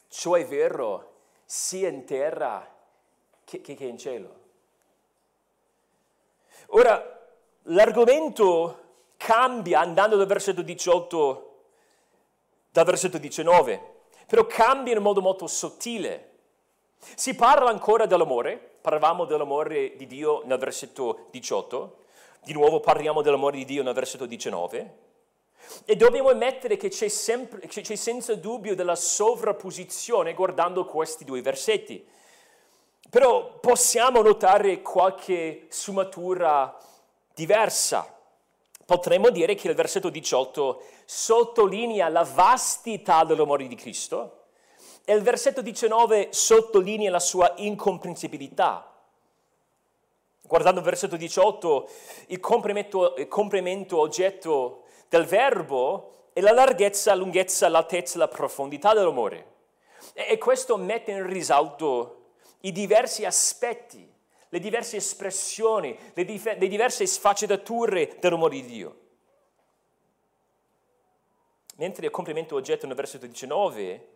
Ciò 0.09 0.35
è 0.35 0.47
vero 0.47 1.13
sia 1.45 1.89
in 1.89 2.05
terra 2.05 2.73
che, 3.45 3.61
che, 3.61 3.75
che 3.75 3.85
in 3.85 3.99
cielo. 3.99 4.43
Ora, 6.69 7.27
l'argomento 7.63 8.83
cambia 9.17 9.81
andando 9.81 10.17
dal 10.17 10.27
versetto 10.27 10.63
18 10.63 11.55
dal 12.71 12.85
versetto 12.85 13.19
19, 13.19 13.81
però 14.27 14.47
cambia 14.47 14.97
in 14.97 15.03
modo 15.03 15.21
molto 15.21 15.47
sottile. 15.47 16.31
Si 16.99 17.35
parla 17.35 17.71
ancora 17.71 18.07
dell'amore, 18.07 18.57
parlavamo 18.57 19.25
dell'amore 19.25 19.97
di 19.97 20.07
Dio 20.07 20.43
nel 20.45 20.59
versetto 20.59 21.27
18, 21.31 22.04
di 22.45 22.53
nuovo 22.53 22.81
parliamo 22.81 23.23
dell'amore 23.23 23.57
di 23.57 23.65
Dio 23.65 23.83
nel 23.83 23.95
versetto 23.95 24.27
19, 24.27 25.13
e 25.85 25.97
dobbiamo 25.97 26.31
ammettere 26.31 26.77
che 26.77 26.89
c'è, 26.89 27.09
sempre, 27.09 27.67
c'è 27.67 27.95
senza 27.97 28.35
dubbio 28.35 28.75
della 28.75 28.97
sovrapposizione 28.97 30.35
guardando 30.35 30.85
questi 30.85 31.25
due 31.25 31.43
versetti. 31.43 32.07
Però 33.11 33.59
possiamo 33.61 34.23
notare 34.23 34.83
qualche 34.83 35.67
sfumatura 35.69 36.77
diversa. 37.35 38.13
potremmo 38.85 39.31
dire 39.31 39.55
che 39.55 39.69
il 39.69 39.75
versetto 39.75 40.11
18 40.11 40.83
sottolinea 41.07 42.09
la 42.09 42.23
vastità 42.23 43.25
dell'amore 43.25 43.67
di 43.67 43.75
Cristo 43.75 44.45
e 45.05 45.15
il 45.15 45.23
versetto 45.23 45.63
19 45.63 46.29
sottolinea 46.31 47.11
la 47.11 47.21
sua 47.21 47.53
incomprensibilità. 47.57 48.94
Guardando 50.47 50.81
il 50.81 50.85
versetto 50.87 51.17
18, 51.17 51.89
il 52.29 52.41
complemento, 52.41 53.15
il 53.17 53.29
complemento 53.29 53.99
oggetto 53.99 54.83
del 55.09 55.25
verbo 55.25 56.29
è 56.35 56.41
la 56.41 56.53
larghezza, 56.53 57.15
la 57.15 57.21
lunghezza, 57.21 57.69
l'altezza, 57.69 58.19
la 58.19 58.29
profondità 58.29 58.93
dell'amore. 58.93 59.53
E, 60.13 60.27
e 60.31 60.39
questo 60.39 60.77
mette 60.77 61.13
in 61.13 61.27
risalto 61.27 62.33
i 62.61 62.73
diversi 62.73 63.25
aspetti 63.25 64.13
le 64.55 64.61
diverse 64.61 64.99
espressioni, 64.99 65.99
le, 66.13 66.25
dif- 66.25 66.57
le 66.57 66.69
diverse 66.69 67.05
sfaccettature 67.09 68.19
dell'amore 68.21 68.55
di 68.55 68.65
Dio. 68.65 68.99
Mentre 71.79 72.07
il 72.07 72.13
complemento 72.13 72.55
oggetto 72.55 72.87
nel 72.87 72.95
versetto 72.95 73.27
19 73.27 74.09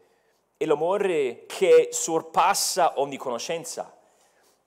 è 0.56 0.64
l'amore 0.64 1.44
che 1.46 1.88
sorpassa 1.90 3.00
ogni 3.00 3.16
conoscenza. 3.16 3.97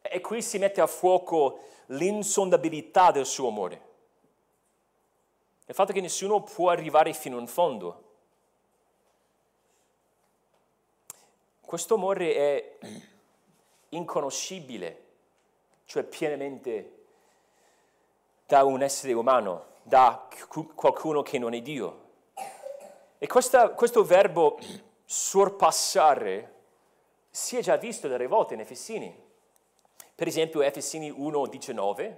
E 0.01 0.21
qui 0.21 0.41
si 0.41 0.57
mette 0.57 0.81
a 0.81 0.87
fuoco 0.87 1.59
l'insondabilità 1.87 3.11
del 3.11 3.25
suo 3.25 3.47
amore. 3.47 3.89
Il 5.65 5.75
fatto 5.75 5.93
che 5.93 6.01
nessuno 6.01 6.43
può 6.43 6.69
arrivare 6.69 7.13
fino 7.13 7.39
in 7.39 7.47
fondo. 7.47 8.09
Questo 11.61 11.93
amore 11.93 12.35
è 12.35 12.77
inconoscibile 13.89 15.09
cioè 15.91 16.03
pienamente 16.03 16.99
da 18.45 18.63
un 18.63 18.81
essere 18.81 19.11
umano, 19.11 19.65
da 19.83 20.25
qualcuno 20.73 21.21
che 21.21 21.37
non 21.37 21.53
è 21.53 21.61
Dio. 21.61 22.03
E 23.17 23.27
questa, 23.27 23.71
questo 23.71 24.05
verbo 24.05 24.57
sorpassare 25.03 26.59
si 27.29 27.57
è 27.57 27.61
già 27.61 27.75
visto 27.75 28.07
delle 28.07 28.27
volte 28.27 28.53
in 28.53 28.61
Efesini. 28.61 29.30
Per 30.21 30.29
esempio 30.29 30.61
Efesini 30.61 31.09
1,19, 31.09 32.15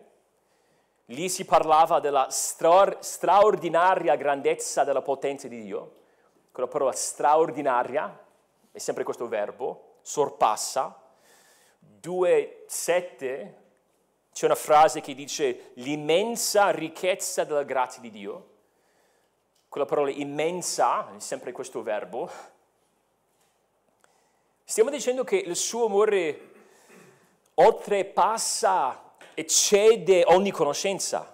lì 1.05 1.29
si 1.29 1.45
parlava 1.45 2.01
della 2.01 2.27
straordinaria 2.29 4.17
grandezza 4.17 4.83
della 4.83 5.01
potenza 5.01 5.47
di 5.47 5.63
Dio, 5.63 5.95
con 6.51 6.65
la 6.65 6.69
parola 6.69 6.91
straordinaria, 6.91 8.25
è 8.73 8.77
sempre 8.77 9.05
questo 9.05 9.29
verbo, 9.29 9.99
sorpassa. 10.01 11.01
2,7 12.01 13.53
c'è 14.33 14.45
una 14.47 14.55
frase 14.55 14.99
che 14.99 15.15
dice 15.15 15.71
l'immensa 15.75 16.71
ricchezza 16.71 17.45
della 17.45 17.63
grazia 17.63 18.01
di 18.01 18.11
Dio. 18.11 18.47
Quella 19.69 19.87
parola 19.87 20.11
immensa, 20.11 21.15
è 21.15 21.19
sempre 21.19 21.53
questo 21.53 21.81
verbo. 21.81 22.29
Stiamo 24.65 24.89
dicendo 24.89 25.23
che 25.23 25.37
il 25.37 25.55
suo 25.55 25.85
amore 25.85 26.51
oltrepassa, 27.55 29.15
eccede 29.33 30.23
ogni 30.25 30.51
conoscenza. 30.51 31.33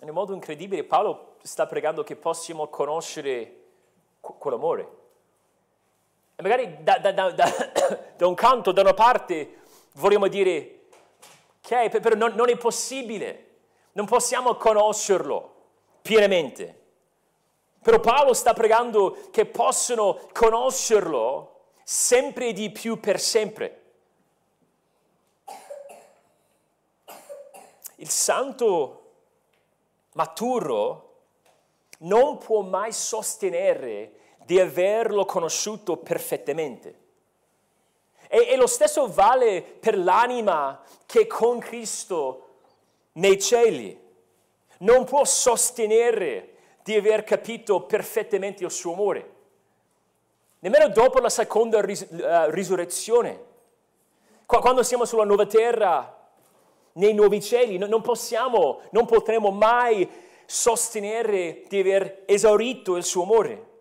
In 0.00 0.08
un 0.08 0.14
modo 0.14 0.34
incredibile 0.34 0.84
Paolo 0.84 1.36
sta 1.42 1.66
pregando 1.66 2.02
che 2.02 2.16
possiamo 2.16 2.68
conoscere 2.68 3.62
quell'amore. 4.20 5.02
E 6.36 6.42
magari 6.42 6.82
da, 6.82 6.98
da, 6.98 7.12
da, 7.12 7.32
da, 8.16 8.26
un 8.26 8.34
canto, 8.34 8.72
da 8.72 8.82
una 8.82 8.94
parte, 8.94 9.60
vogliamo 9.94 10.28
dire, 10.28 10.86
ok, 11.62 12.00
però 12.00 12.16
non, 12.16 12.34
non 12.34 12.50
è 12.50 12.56
possibile, 12.56 13.50
non 13.92 14.06
possiamo 14.06 14.56
conoscerlo 14.56 15.54
pienamente. 16.02 16.82
Però 17.80 18.00
Paolo 18.00 18.32
sta 18.32 18.52
pregando 18.52 19.28
che 19.30 19.46
possano 19.46 20.18
conoscerlo 20.32 21.53
sempre 21.84 22.54
di 22.54 22.70
più 22.70 22.98
per 22.98 23.20
sempre. 23.20 23.82
Il 27.96 28.08
santo 28.08 29.12
maturo 30.12 31.12
non 31.98 32.38
può 32.38 32.62
mai 32.62 32.92
sostenere 32.92 34.12
di 34.44 34.58
averlo 34.58 35.24
conosciuto 35.24 35.96
perfettamente. 35.98 37.02
E, 38.28 38.48
e 38.48 38.56
lo 38.56 38.66
stesso 38.66 39.06
vale 39.06 39.62
per 39.62 39.96
l'anima 39.96 40.82
che 41.06 41.20
è 41.20 41.26
con 41.26 41.58
Cristo 41.60 42.48
nei 43.12 43.40
cieli. 43.40 44.02
Non 44.78 45.04
può 45.04 45.24
sostenere 45.24 46.54
di 46.82 46.94
aver 46.94 47.24
capito 47.24 47.82
perfettamente 47.82 48.64
il 48.64 48.70
suo 48.70 48.92
amore. 48.92 49.33
Nemmeno 50.64 50.88
dopo 50.88 51.18
la 51.18 51.28
seconda 51.28 51.82
ris- 51.82 52.06
uh, 52.08 52.48
risurrezione. 52.48 53.52
Quando 54.46 54.82
siamo 54.82 55.04
sulla 55.04 55.24
nuova 55.24 55.44
terra, 55.44 56.26
nei 56.92 57.12
nuovi 57.12 57.42
cieli, 57.42 57.76
non 57.76 58.00
possiamo, 58.00 58.80
non 58.92 59.04
potremo 59.04 59.50
mai 59.50 60.10
sostenere 60.46 61.64
di 61.68 61.80
aver 61.80 62.22
esaurito 62.24 62.96
il 62.96 63.04
suo 63.04 63.24
amore. 63.24 63.72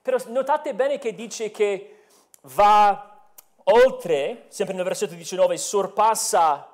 Però 0.00 0.16
notate 0.28 0.74
bene 0.74 0.98
che 0.98 1.14
dice 1.14 1.50
che 1.50 2.04
va 2.44 3.28
oltre, 3.64 4.46
sempre 4.48 4.74
nel 4.74 4.84
versetto 4.84 5.14
19, 5.14 5.58
sorpassa 5.58 6.66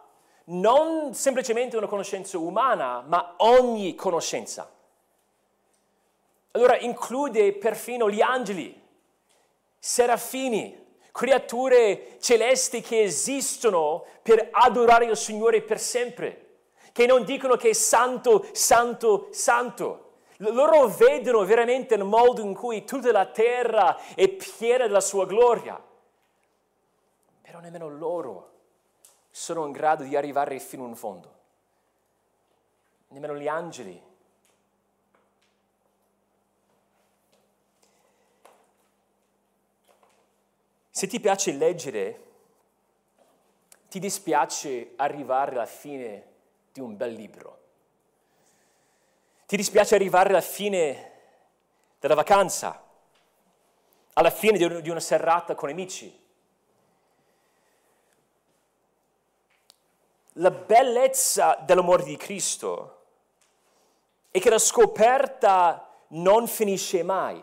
non 0.45 1.15
semplicemente 1.15 1.77
una 1.77 1.89
conoscenza 1.89 2.39
umana, 2.39 3.03
ma 3.05 3.35
ogni 3.39 3.97
conoscenza. 3.97 4.71
Allora 6.53 6.79
include 6.79 7.53
perfino 7.55 8.09
gli 8.09 8.21
angeli, 8.21 8.80
serafini, 9.81 10.79
creature 11.11 12.19
celesti 12.21 12.81
che 12.81 13.03
esistono 13.03 14.05
per 14.23 14.51
adorare 14.53 15.07
il 15.07 15.17
Signore 15.17 15.63
per 15.63 15.81
sempre, 15.81 16.59
che 16.93 17.07
non 17.07 17.25
dicono 17.25 17.57
che 17.57 17.71
è 17.71 17.73
santo, 17.73 18.47
santo, 18.53 19.29
santo 19.33 20.05
loro 20.49 20.87
vedono 20.89 21.45
veramente 21.45 21.95
il 21.95 22.05
modo 22.05 22.41
in 22.41 22.55
cui 22.55 22.85
tutta 22.85 23.13
la 23.13 23.27
terra 23.27 23.99
è 24.15 24.29
piena 24.29 24.87
della 24.87 25.01
sua 25.01 25.27
gloria. 25.27 25.83
Però 27.43 27.61
nemmeno 27.61 27.89
loro 27.89 28.53
sono 29.31 29.67
in 29.67 29.73
grado 29.73 30.05
di 30.05 30.17
arrivare 30.17 30.59
fino 30.59 30.87
in 30.87 30.97
fondo. 30.97 31.39
Nemmeno 33.09 33.37
gli 33.37 33.49
angeli. 33.49 34.09
Se 41.01 41.07
ti 41.07 41.19
piace 41.19 41.53
leggere, 41.53 42.23
ti 43.89 43.99
dispiace 43.99 44.93
arrivare 44.97 45.53
alla 45.53 45.65
fine 45.65 46.27
di 46.71 46.81
un 46.81 46.95
bel 46.95 47.15
libro. 47.15 47.59
Ti 49.47 49.57
dispiace 49.57 49.95
arrivare 49.95 50.29
alla 50.29 50.43
fine 50.43 51.13
della 51.99 52.15
vacanza, 52.15 52.85
alla 54.13 54.29
fine 54.29 54.59
di 54.59 54.91
una 54.91 55.01
serata 55.01 55.55
con 55.55 55.71
amici. 55.71 56.23
La 60.33 60.51
bellezza 60.51 61.55
dell'amore 61.65 62.03
di 62.03 62.19
Cristo 62.19 63.05
è 64.31 64.39
che 64.39 64.51
la 64.51 64.59
scoperta 64.59 65.95
non 66.09 66.47
finisce 66.47 67.03
mai, 67.03 67.43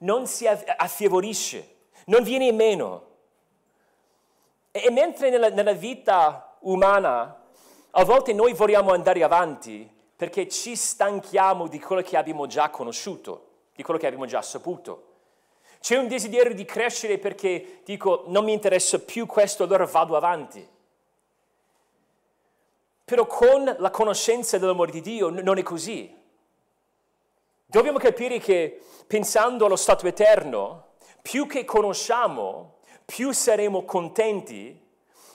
non 0.00 0.26
si 0.26 0.46
affievolisce, 0.46 1.73
non 2.06 2.22
viene 2.22 2.52
meno. 2.52 3.12
E, 4.70 4.90
mentre 4.90 5.30
nella, 5.30 5.48
nella 5.48 5.72
vita 5.72 6.56
umana 6.60 7.42
a 7.96 8.04
volte 8.04 8.32
noi 8.32 8.52
vogliamo 8.54 8.92
andare 8.92 9.22
avanti, 9.22 9.88
perché 10.16 10.48
ci 10.48 10.74
stanchiamo 10.74 11.68
di 11.68 11.78
quello 11.78 12.02
che 12.02 12.16
abbiamo 12.16 12.46
già 12.46 12.68
conosciuto, 12.70 13.48
di 13.74 13.84
quello 13.84 14.00
che 14.00 14.06
abbiamo 14.06 14.26
già 14.26 14.42
saputo. 14.42 15.12
C'è 15.80 15.96
un 15.96 16.08
desiderio 16.08 16.54
di 16.54 16.64
crescere 16.64 17.18
perché 17.18 17.82
dico 17.84 18.24
non 18.26 18.44
mi 18.44 18.52
interessa 18.52 18.98
più 18.98 19.26
questo, 19.26 19.64
allora 19.64 19.84
vado 19.84 20.16
avanti. 20.16 20.66
Però 23.04 23.26
con 23.26 23.76
la 23.78 23.90
conoscenza 23.90 24.58
dell'amore 24.58 24.90
di 24.90 25.00
Dio 25.00 25.28
non 25.28 25.58
è 25.58 25.62
così. 25.62 26.22
Dobbiamo 27.66 27.98
capire 27.98 28.38
che 28.38 28.82
pensando 29.06 29.66
allo 29.66 29.76
stato 29.76 30.06
eterno, 30.06 30.93
più 31.24 31.46
che 31.46 31.64
conosciamo, 31.64 32.80
più 33.06 33.32
saremo 33.32 33.84
contenti, 33.84 34.78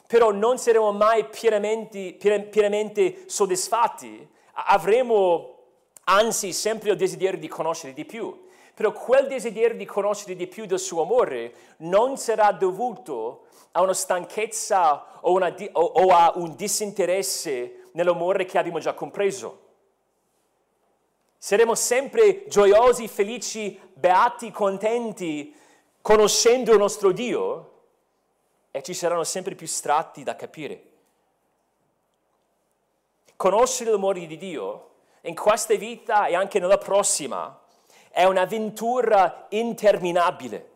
però 0.06 0.30
non 0.30 0.60
saremo 0.60 0.92
mai 0.92 1.26
pienamente, 1.26 2.14
pienamente 2.14 3.24
soddisfatti 3.26 4.28
avremo 4.54 5.56
anzi 6.04 6.54
sempre 6.54 6.92
il 6.92 6.96
desiderio 6.96 7.40
di 7.40 7.48
conoscere 7.48 7.94
di 7.94 8.06
più. 8.06 8.48
però 8.76 8.92
quel 8.94 9.28
desiderio 9.28 9.76
di 9.76 9.86
conoscere 9.86 10.36
di 10.36 10.46
più 10.46 10.68
del 10.68 10.80
suo 10.80 11.02
amore 11.02 11.54
non 11.78 12.18
sarà 12.18 12.52
dovuto 12.52 13.48
a 13.72 13.82
una 13.82 13.94
stanchezza 13.94 15.20
o, 15.22 15.32
una, 15.34 15.54
o, 15.72 15.82
o 15.82 16.08
a 16.10 16.34
un 16.36 16.56
disinteresse 16.56 17.90
nell'amore 17.94 18.46
che 18.46 18.60
abbiamo 18.60 18.78
già 18.78 18.94
compreso. 18.94 19.68
Saremo 21.38 21.74
sempre 21.74 22.46
gioiosi, 22.48 23.08
felici, 23.08 23.78
beati, 23.94 24.52
contenti, 24.52 25.54
conoscendo 26.02 26.72
il 26.72 26.78
nostro 26.78 27.12
Dio 27.12 27.66
e 28.72 28.82
ci 28.84 28.94
saranno 28.94 29.24
sempre 29.24 29.56
più 29.56 29.68
strati 29.68 30.24
da 30.24 30.36
capire. 30.36 30.84
Conoscere 33.36 33.92
l'amore 33.92 34.26
di 34.26 34.38
Dio 34.38 34.90
in 35.22 35.36
questa 35.36 35.76
vita 35.76 36.28
e 36.28 36.36
anche 36.36 36.60
nella 36.60 36.78
prossima 36.78 37.62
è 38.10 38.24
un'avventura 38.26 39.48
interminabile. 39.50 40.68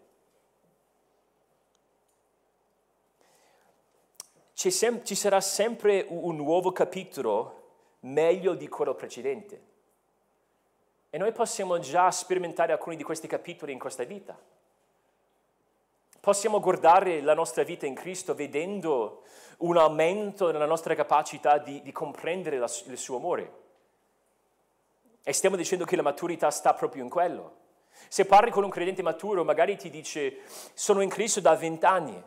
Sem- 4.54 5.04
ci 5.04 5.16
sarà 5.16 5.42
sempre 5.42 6.06
un 6.08 6.38
nuovo 6.38 6.72
capitolo 6.72 7.64
meglio 8.02 8.54
di 8.54 8.70
quello 8.70 8.96
precedente. 8.96 9.62
E 11.10 11.18
noi 11.18 11.34
possiamo 11.34 11.80
già 11.80 12.10
sperimentare 12.12 12.72
alcuni 12.72 12.96
di 12.96 13.04
questi 13.04 13.28
capitoli 13.28 13.74
in 13.74 13.80
questa 13.80 14.06
vita. 14.06 14.40
Possiamo 16.24 16.62
guardare 16.62 17.20
la 17.20 17.34
nostra 17.34 17.64
vita 17.64 17.86
in 17.86 17.96
Cristo 17.96 18.34
vedendo 18.34 19.24
un 19.58 19.76
aumento 19.76 20.54
nella 20.54 20.66
nostra 20.66 20.96
capacità 20.96 21.58
di, 21.58 21.82
di 21.82 21.92
comprendere 21.92 22.58
la, 22.60 22.72
il 22.88 22.98
suo 22.98 23.18
amore. 23.18 23.52
E 25.22 25.34
stiamo 25.34 25.58
dicendo 25.58 25.84
che 25.84 25.98
la 25.98 26.02
maturità 26.02 26.50
sta 26.50 26.74
proprio 26.76 27.04
in 27.04 27.10
quello. 27.10 27.56
Se 28.08 28.24
parli 28.24 28.52
con 28.52 28.64
un 28.64 28.70
credente 28.70 29.02
maturo, 29.02 29.44
magari 29.44 29.76
ti 29.76 29.90
dice, 29.90 30.38
sono 30.74 31.02
in 31.02 31.10
Cristo 31.10 31.42
da 31.42 31.56
vent'anni. 31.56 32.24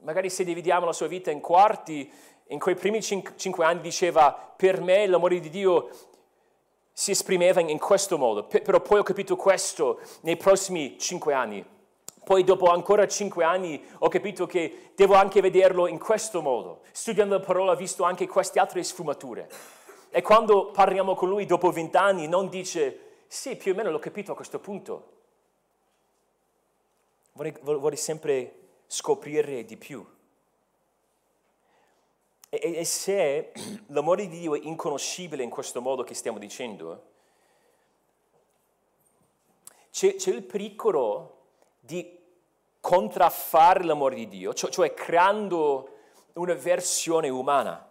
Magari 0.00 0.28
se 0.28 0.44
dividiamo 0.44 0.84
la 0.84 0.92
sua 0.92 1.06
vita 1.06 1.30
in 1.30 1.40
quarti, 1.40 2.12
in 2.48 2.58
quei 2.58 2.74
primi 2.74 3.00
cinque 3.02 3.64
anni 3.64 3.80
diceva, 3.80 4.30
per 4.34 4.82
me 4.82 5.06
l'amore 5.06 5.40
di 5.40 5.48
Dio 5.48 5.88
si 6.92 7.12
esprimeva 7.12 7.62
in 7.62 7.78
questo 7.78 8.18
modo, 8.18 8.44
però 8.44 8.80
poi 8.80 8.98
ho 8.98 9.02
capito 9.02 9.36
questo 9.36 10.00
nei 10.20 10.36
prossimi 10.36 10.98
cinque 10.98 11.32
anni. 11.32 11.72
Poi 12.24 12.42
dopo 12.42 12.70
ancora 12.70 13.06
cinque 13.06 13.44
anni 13.44 13.84
ho 13.98 14.08
capito 14.08 14.46
che 14.46 14.92
devo 14.94 15.14
anche 15.14 15.42
vederlo 15.42 15.86
in 15.86 15.98
questo 15.98 16.40
modo. 16.40 16.80
Studiando 16.90 17.34
la 17.34 17.44
parola 17.44 17.72
ho 17.72 17.76
visto 17.76 18.02
anche 18.02 18.26
queste 18.26 18.58
altre 18.58 18.82
sfumature. 18.82 19.48
E 20.10 20.22
quando 20.22 20.70
parliamo 20.70 21.14
con 21.14 21.28
lui 21.28 21.44
dopo 21.44 21.70
vent'anni 21.70 22.26
non 22.26 22.48
dice, 22.48 23.24
sì, 23.26 23.56
più 23.56 23.72
o 23.72 23.74
meno 23.74 23.90
l'ho 23.90 23.98
capito 23.98 24.32
a 24.32 24.34
questo 24.34 24.58
punto. 24.58 25.12
Vorrei, 27.32 27.52
vorrei 27.60 27.98
sempre 27.98 28.54
scoprire 28.86 29.64
di 29.64 29.76
più. 29.76 30.06
E, 32.48 32.76
e, 32.76 32.84
se 32.84 33.52
l'amore 33.88 34.28
di 34.28 34.38
Dio 34.38 34.54
è 34.54 34.60
inconoscibile 34.62 35.42
in 35.42 35.50
questo 35.50 35.80
modo 35.80 36.04
che 36.04 36.14
stiamo 36.14 36.38
dicendo, 36.38 37.02
c'è, 39.90 40.14
c'è 40.14 40.30
il 40.30 40.44
pericolo 40.44 41.33
di 41.84 42.18
contraffare 42.80 43.84
l'amore 43.84 44.14
di 44.14 44.28
Dio, 44.28 44.54
cioè, 44.54 44.70
cioè 44.70 44.94
creando 44.94 45.90
una 46.34 46.54
versione 46.54 47.28
umana. 47.28 47.90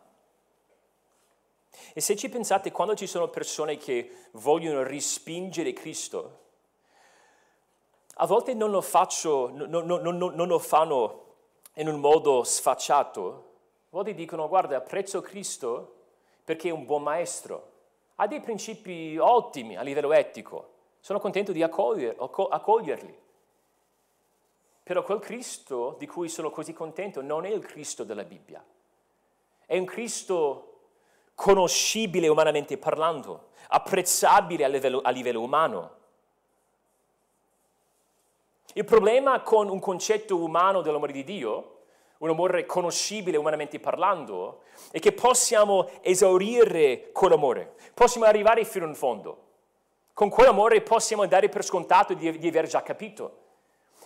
E 1.93 2.01
se 2.01 2.15
ci 2.15 2.29
pensate, 2.29 2.71
quando 2.71 2.95
ci 2.95 3.05
sono 3.05 3.27
persone 3.27 3.77
che 3.77 4.27
vogliono 4.31 4.81
respingere 4.83 5.73
Cristo, 5.73 6.39
a 8.15 8.25
volte 8.25 8.53
non 8.53 8.71
lo, 8.71 8.81
faccio, 8.81 9.49
non, 9.53 9.69
non, 9.69 10.17
non, 10.17 10.47
lo 10.47 10.59
fanno 10.59 11.21
in 11.75 11.87
un 11.87 11.99
modo 11.99 12.43
sfacciato, 12.43 13.51
a 13.85 13.89
volte 13.89 14.13
dicono 14.13 14.47
guarda 14.47 14.77
apprezzo 14.77 15.21
Cristo 15.21 15.95
perché 16.43 16.69
è 16.69 16.71
un 16.71 16.85
buon 16.85 17.03
maestro, 17.03 17.71
ha 18.15 18.27
dei 18.27 18.41
principi 18.41 19.17
ottimi 19.17 19.75
a 19.75 19.81
livello 19.81 20.13
etico, 20.13 20.71
sono 20.99 21.19
contento 21.19 21.51
di 21.51 21.61
accoglier, 21.61 22.15
accoglierli. 22.17 23.21
Però 24.83 25.01
quel 25.01 25.19
Cristo 25.19 25.95
di 25.97 26.05
cui 26.05 26.27
sono 26.27 26.49
così 26.49 26.73
contento 26.73 27.21
non 27.21 27.45
è 27.45 27.49
il 27.49 27.65
Cristo 27.65 28.03
della 28.03 28.25
Bibbia. 28.25 28.63
È 29.65 29.77
un 29.77 29.85
Cristo 29.85 30.79
conoscibile 31.35 32.27
umanamente 32.27 32.77
parlando, 32.77 33.51
apprezzabile 33.69 34.65
a 34.65 34.67
livello, 34.67 34.99
a 35.01 35.09
livello 35.09 35.41
umano. 35.41 36.01
Il 38.73 38.83
problema 38.83 39.41
con 39.41 39.69
un 39.69 39.79
concetto 39.79 40.35
umano 40.35 40.81
dell'amore 40.81 41.13
di 41.13 41.23
Dio, 41.23 41.69
un 42.17 42.29
amore 42.29 42.65
conoscibile 42.65 43.37
umanamente 43.37 43.79
parlando, 43.79 44.63
è 44.91 44.99
che 44.99 45.13
possiamo 45.13 45.89
esaurire 46.01 47.11
quell'amore, 47.13 47.75
possiamo 47.93 48.25
arrivare 48.25 48.65
fino 48.65 48.85
in 48.85 48.95
fondo. 48.95 49.41
Con 50.13 50.29
quell'amore 50.29 50.81
possiamo 50.81 51.25
dare 51.25 51.47
per 51.47 51.63
scontato 51.63 52.13
di, 52.13 52.37
di 52.37 52.47
aver 52.49 52.67
già 52.67 52.83
capito 52.83 53.42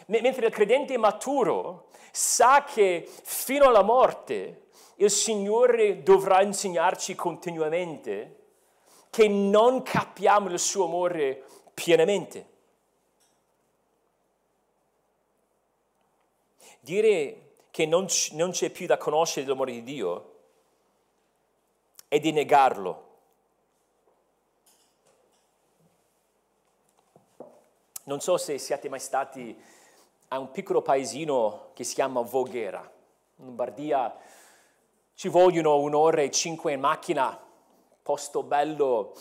mentre 0.08 0.48
il 0.48 0.52
credente 0.52 0.98
maturo 0.98 1.89
sa 2.12 2.63
che 2.63 3.10
fino 3.24 3.65
alla 3.67 3.84
morte 3.84 4.67
il 4.96 5.12
Signore 5.12 6.02
dovrà 6.04 6.41
insegnarci 6.41 7.15
continuamente 7.15 8.36
che 9.10 9.28
non 9.28 9.84
capiamo 9.84 10.50
il 10.50 10.60
suo 10.60 10.86
amore 10.86 11.43
pienamente. 11.74 12.56
Dire 16.80 17.41
che 17.70 17.86
non, 17.86 18.06
c'è 18.06 18.70
più 18.70 18.88
da 18.88 18.98
conoscere 18.98 19.46
l'amore 19.46 19.72
di 19.72 19.84
Dio 19.84 20.36
è 22.08 22.20
di 22.20 22.32
negarlo. 22.32 23.06
Non 28.04 28.22
so 28.22 28.38
se 28.38 28.58
siete 28.58 28.88
mai 28.88 29.00
stati 29.00 29.56
a 30.30 30.40
un 30.40 30.52
piccolo 30.52 30.82
paesino 30.82 31.70
che 31.74 31.84
si 31.84 31.94
chiama 31.94 32.22
Voghera, 32.22 32.80
in 33.38 33.46
Lombardia. 33.46 34.16
Ci 35.13 35.30
vogliono 35.30 35.78
un'ora 35.78 36.22
e 36.22 36.32
cinque 36.32 36.74
in 36.74 36.80
macchina, 36.80 37.40
posto 38.04 38.44
bello, 38.44 39.13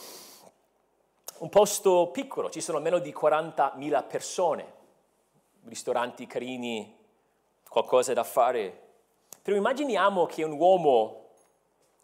un 1.38 1.48
posto 1.48 2.08
piccolo, 2.12 2.50
ci 2.50 2.60
sono 2.60 2.80
meno 2.80 2.98
di 2.98 3.14
40.000 3.18 4.06
persone, 4.06 4.74
ristoranti 5.64 6.26
carini, 6.26 6.96
qualcosa 7.68 8.12
da 8.12 8.24
fare. 8.24 8.82
Però 9.42 9.56
immaginiamo 9.56 10.26
che 10.26 10.42
un 10.42 10.52
uomo 10.52 11.28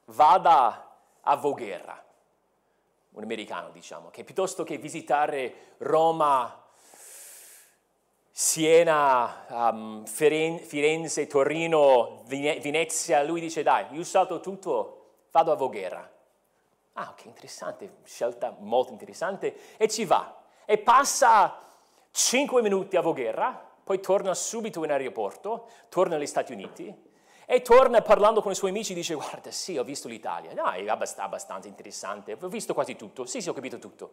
vada 0.06 0.96
a 1.20 1.36
Voghera, 1.36 2.02
un 3.10 3.22
americano 3.22 3.70
diciamo, 3.70 4.10
che 4.10 4.24
piuttosto 4.24 4.64
che 4.64 4.78
visitare 4.78 5.74
Roma, 5.78 6.61
Siena, 8.34 9.44
um, 9.70 10.06
Firenze, 10.06 11.26
Torino, 11.26 12.22
Venezia, 12.24 13.22
lui 13.22 13.42
dice 13.42 13.62
dai, 13.62 13.84
io 13.90 14.04
salto 14.04 14.40
tutto, 14.40 15.26
vado 15.30 15.52
a 15.52 15.54
Voghera. 15.54 16.10
Ah, 16.94 17.12
che 17.14 17.28
interessante, 17.28 17.96
scelta 18.04 18.56
molto 18.58 18.92
interessante, 18.92 19.76
e 19.76 19.86
ci 19.86 20.06
va. 20.06 20.44
E 20.64 20.78
passa 20.78 21.60
5 22.10 22.62
minuti 22.62 22.96
a 22.96 23.02
Voghera, 23.02 23.68
poi 23.84 24.00
torna 24.00 24.32
subito 24.32 24.82
in 24.82 24.90
aeroporto, 24.90 25.68
torna 25.90 26.16
negli 26.16 26.26
Stati 26.26 26.52
Uniti 26.52 27.10
e 27.44 27.60
torna 27.60 28.00
parlando 28.00 28.40
con 28.40 28.52
i 28.52 28.54
suoi 28.54 28.70
amici, 28.70 28.94
dice 28.94 29.12
guarda 29.12 29.50
sì, 29.50 29.76
ho 29.76 29.84
visto 29.84 30.08
l'Italia, 30.08 30.54
no, 30.54 30.70
è 30.70 30.88
abbastanza 30.88 31.68
interessante, 31.68 32.38
ho 32.40 32.48
visto 32.48 32.72
quasi 32.72 32.96
tutto, 32.96 33.26
sì 33.26 33.42
sì, 33.42 33.50
ho 33.50 33.52
capito 33.52 33.78
tutto. 33.78 34.12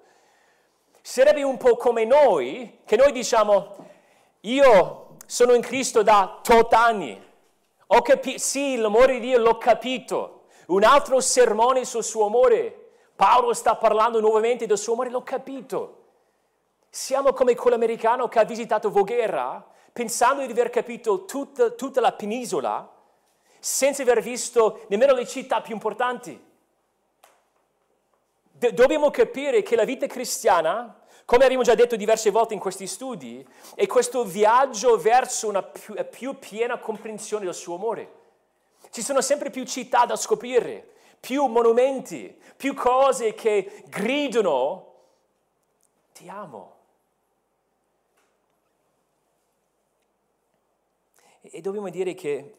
Sarebbe 1.02 1.42
un 1.44 1.56
po' 1.56 1.78
come 1.78 2.04
noi, 2.04 2.80
che 2.84 2.98
noi 2.98 3.14
diciamo, 3.14 3.98
io 4.42 5.18
sono 5.26 5.54
in 5.54 5.62
Cristo 5.62 6.02
da 6.02 6.40
tot 6.42 6.74
anni. 6.74 7.28
Ho 7.88 8.02
capito, 8.02 8.38
sì, 8.40 8.78
l'amore 8.78 9.14
di 9.14 9.28
Dio 9.28 9.40
l'ho 9.40 9.58
capito. 9.58 10.44
Un 10.68 10.84
altro 10.84 11.20
sermone 11.20 11.86
sul 11.86 12.04
suo 12.04 12.26
amore. 12.26 12.92
Paolo 13.16 13.54
sta 13.54 13.76
parlando 13.76 14.20
nuovamente 14.20 14.66
del 14.66 14.78
suo 14.78 14.94
amore, 14.94 15.10
l'ho 15.10 15.24
capito. 15.24 15.96
Siamo 16.90 17.34
come 17.34 17.56
quell'americano 17.56 18.28
che 18.28 18.40
ha 18.40 18.44
visitato 18.44 18.90
Voghera 18.90 19.66
pensando 19.92 20.46
di 20.46 20.52
aver 20.52 20.70
capito 20.70 21.26
tutta, 21.26 21.72
tutta 21.72 22.00
la 22.00 22.14
penisola 22.14 22.90
senza 23.60 24.02
aver 24.02 24.22
visto 24.22 24.86
nemmeno 24.88 25.14
le 25.14 25.28
città 25.28 25.62
più 25.62 25.74
importanti. 25.74 26.48
De- 28.52 28.74
dobbiamo 28.74 29.12
capire 29.12 29.62
che 29.62 29.76
la 29.76 29.84
vita 29.84 30.08
cristiana 30.08 30.99
come 31.30 31.44
abbiamo 31.44 31.62
già 31.62 31.76
detto 31.76 31.96
diverse 31.96 32.32
volte 32.32 32.56
in 32.56 32.60
questi 32.60 32.88
studi, 32.88 33.48
è 33.76 33.86
questo 33.86 34.26
viaggio 34.26 34.98
verso 34.98 35.48
una 35.48 35.62
più, 35.62 35.94
più 36.10 36.40
piena 36.40 36.80
comprensione 36.80 37.46
del 37.46 37.54
suo 37.54 37.76
amore. 37.76 38.14
Ci 38.90 39.04
sono 39.04 39.22
sempre 39.22 39.52
più 39.52 39.64
città 39.64 40.08
da 40.08 40.16
scoprire, 40.16 40.96
più 41.20 41.46
monumenti, 41.46 42.36
più 42.58 42.74
cose 42.74 43.36
che 43.36 43.84
gridano 43.90 44.94
ti 46.14 46.28
amo. 46.28 46.78
E 51.42 51.62
dobbiamo 51.62 51.90
dire 51.90 52.16
che 52.16 52.56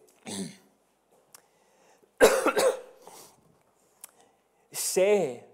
se 4.70 5.49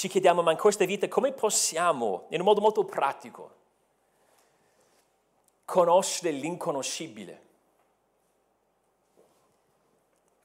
ci 0.00 0.08
chiediamo, 0.08 0.40
ma 0.40 0.50
in 0.50 0.56
questa 0.56 0.86
vita 0.86 1.08
come 1.08 1.30
possiamo, 1.32 2.24
in 2.30 2.40
un 2.40 2.46
modo 2.46 2.62
molto 2.62 2.86
pratico, 2.86 3.54
conoscere 5.66 6.30
l'inconoscibile? 6.30 7.42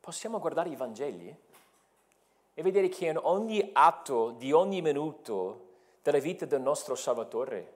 Possiamo 0.02 0.40
guardare 0.40 0.68
i 0.68 0.76
Vangeli 0.76 1.34
e 2.54 2.62
vedere 2.62 2.90
che 2.90 3.06
in 3.06 3.18
ogni 3.18 3.70
atto 3.72 4.32
di 4.32 4.52
ogni 4.52 4.82
minuto 4.82 5.68
della 6.04 6.20
vita 6.20 6.46
del 6.46 6.60
nostro 6.60 6.96
Salvatore 6.96 7.74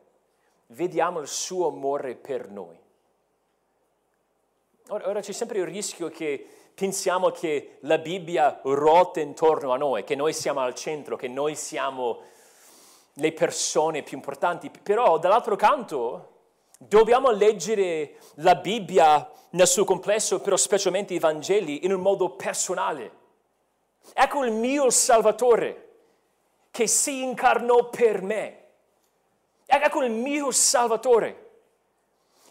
vediamo 0.67 1.21
il 1.21 1.29
suo 1.29 1.67
amore 1.67 2.15
per 2.15 2.49
noi. 2.49 2.77
Ora, 4.89 5.07
ora 5.07 5.21
c'è 5.21 5.31
sempre 5.31 5.59
il 5.59 5.65
rischio 5.65 6.09
che 6.09 6.68
pensiamo 6.79 7.29
che 7.31 7.79
la 7.81 7.97
Bibbia 7.97 8.61
ruota 8.63 9.19
intorno 9.19 9.73
a 9.73 9.77
noi, 9.77 10.05
che 10.05 10.15
noi 10.15 10.31
siamo 10.31 10.61
al 10.61 10.73
centro, 10.75 11.17
che 11.17 11.27
noi 11.27 11.53
siamo 11.55 12.21
le 13.15 13.33
persone 13.33 14.01
più 14.01 14.15
importanti, 14.15 14.71
però 14.81 15.17
dall'altro 15.17 15.57
canto 15.57 16.37
dobbiamo 16.77 17.31
leggere 17.31 18.15
la 18.35 18.55
Bibbia 18.55 19.29
nel 19.49 19.67
suo 19.67 19.83
complesso, 19.83 20.39
però 20.39 20.55
specialmente 20.55 21.13
i 21.13 21.19
Vangeli, 21.19 21.83
in 21.83 21.91
un 21.91 21.99
modo 21.99 22.29
personale. 22.29 23.11
Ecco 24.13 24.45
il 24.45 24.53
mio 24.53 24.89
Salvatore 24.89 25.87
che 26.71 26.87
si 26.87 27.23
incarnò 27.23 27.89
per 27.89 28.21
me. 28.21 28.63
Ecco 29.65 30.01
il 30.01 30.11
mio 30.11 30.49
Salvatore 30.51 31.48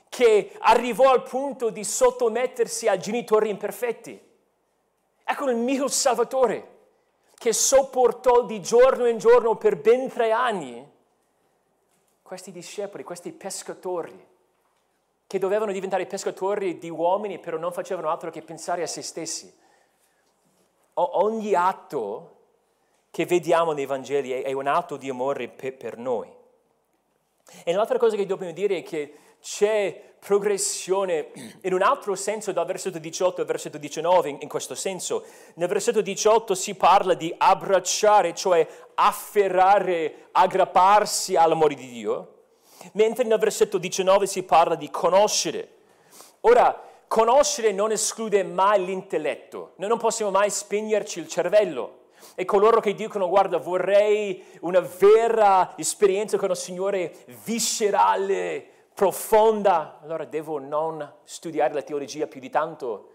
che 0.09 0.53
arrivò 0.61 1.11
al 1.11 1.23
punto 1.23 1.71
di 1.71 1.85
sottomettersi 1.85 2.89
a 2.89 2.97
genitori 2.97 3.51
imperfetti. 3.51 4.21
Ecco 5.25 5.51
il 5.51 5.57
mio 5.57 5.89
Salvatore 5.89 6.77
che 7.35 7.53
sopportò 7.53 8.45
di 8.45 8.61
giorno 8.61 9.07
in 9.07 9.19
giorno 9.19 9.57
per 9.57 9.77
ben 9.77 10.09
tre 10.09 10.33
anni 10.33 10.97
questi 12.23 12.53
discepoli, 12.53 13.05
questi 13.05 13.33
pescatori, 13.33 14.27
che 15.27 15.39
dovevano 15.39 15.73
diventare 15.73 16.05
pescatori 16.05 16.79
di 16.79 16.91
uomini, 16.91 17.39
però 17.39 17.57
non 17.57 17.73
facevano 17.73 18.11
altro 18.11 18.31
che 18.31 18.43
pensare 18.43 18.83
a 18.83 18.87
se 18.87 19.01
stessi. 19.01 19.51
O- 20.95 21.25
ogni 21.25 21.55
atto 21.55 22.37
che 23.11 23.25
vediamo 23.25 23.73
nei 23.73 23.87
Vangeli 23.87 24.33
è, 24.33 24.43
è 24.43 24.53
un 24.53 24.67
atto 24.67 24.97
di 24.97 25.09
amore 25.09 25.49
per, 25.49 25.75
per 25.75 25.97
noi. 25.97 26.31
E 27.65 27.73
l'altra 27.73 27.99
cosa 27.99 28.17
che 28.17 28.27
dobbiamo 28.27 28.53
dire 28.53 28.79
è 28.79 28.83
che 28.83 29.15
c'è 29.41 30.09
progressione 30.19 31.31
in 31.63 31.73
un 31.73 31.83
altro 31.83 32.15
senso 32.15 32.53
dal 32.53 32.67
versetto 32.67 32.99
18 32.99 33.41
al 33.41 33.47
versetto 33.47 33.79
19 33.79 34.39
in, 34.41 34.49
questo 34.49 34.75
senso. 34.75 35.25
Nel 35.55 35.69
versetto 35.69 36.01
18 36.01 36.55
si 36.55 36.75
parla 36.75 37.15
di 37.15 37.33
abbracciare, 37.37 38.35
cioè 38.35 38.67
afferrare, 38.95 40.29
aggrapparsi 40.33 41.37
all'amore 41.37 41.75
di 41.75 41.89
Dio, 41.89 42.35
mentre 42.93 43.25
nel 43.25 43.39
versetto 43.39 43.79
19 43.79 44.27
si 44.27 44.43
parla 44.43 44.75
di 44.75 44.91
conoscere. 44.91 45.77
Ora, 46.43 46.83
conoscere 47.07 47.73
non 47.73 47.91
esclude 47.91 48.43
mai 48.43 48.85
l'intelletto, 48.85 49.73
noi 49.77 49.89
non 49.89 49.99
possiamo 49.99 50.31
mai 50.31 50.51
spegnerci 50.51 51.21
il 51.21 51.29
cervello. 51.29 51.97
E 52.35 52.45
coloro 52.45 52.81
che 52.81 52.95
dicono, 52.95 53.29
guarda, 53.29 53.59
vorrei 53.59 54.45
una 54.61 54.81
vera 54.81 55.75
esperienza 55.77 56.37
con 56.37 56.51
il 56.51 56.57
Signore 56.57 57.25
viscerale, 57.45 58.78
profonda, 58.99 60.01
allora 60.03 60.25
devo 60.25 60.59
non 60.59 61.09
studiare 61.23 61.73
la 61.73 61.83
teologia 61.83 62.27
più 62.27 62.41
di 62.41 62.51
tanto. 62.51 63.13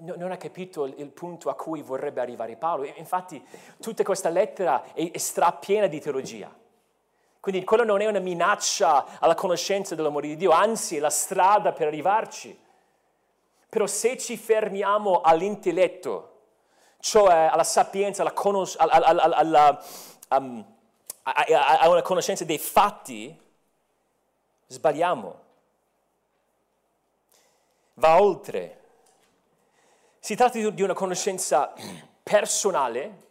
No, 0.00 0.14
non 0.18 0.32
ha 0.32 0.36
capito 0.36 0.84
il, 0.84 1.10
punto 1.12 1.48
a 1.48 1.54
cui 1.54 1.80
vorrebbe 1.80 2.20
arrivare 2.20 2.56
Paolo. 2.56 2.84
Infatti 2.84 3.42
tutta 3.80 4.02
questa 4.02 4.28
lettera 4.28 4.92
è, 4.92 5.10
è 5.10 5.16
strapiena 5.16 5.86
di 5.86 5.98
teologia. 5.98 6.54
Quindi 7.40 7.64
quello 7.64 7.84
non 7.84 8.02
è 8.02 8.06
una 8.06 8.18
minaccia 8.18 9.18
alla 9.18 9.34
conoscenza 9.34 9.94
dell'amore 9.94 10.26
di 10.26 10.36
Dio, 10.36 10.50
anzi 10.50 10.98
è 10.98 11.00
la 11.00 11.08
strada 11.08 11.72
per 11.72 11.86
arrivarci. 11.86 12.60
Però 13.66 13.86
se 13.86 14.18
ci 14.18 14.36
fermiamo 14.36 15.22
all'intelletto, 15.22 16.40
cioè 17.00 17.48
alla 17.50 17.64
sapienza, 17.64 18.20
alla, 18.20 18.32
conos- 18.32 18.76
alla, 18.78 19.06
alla, 19.06 19.36
alla 19.36 19.84
um, 20.36 20.62
a, 21.22 21.32
a, 21.32 21.78
a 21.78 21.88
una 21.88 22.02
conoscenza 22.02 22.44
dei 22.44 22.58
fatti, 22.58 23.46
sbagliamo. 24.68 25.46
Va 27.94 28.20
oltre. 28.22 28.76
Si 30.20 30.36
tratta 30.36 30.58
di 30.70 30.82
una 30.82 30.94
conoscenza 30.94 31.72
personale, 32.22 33.26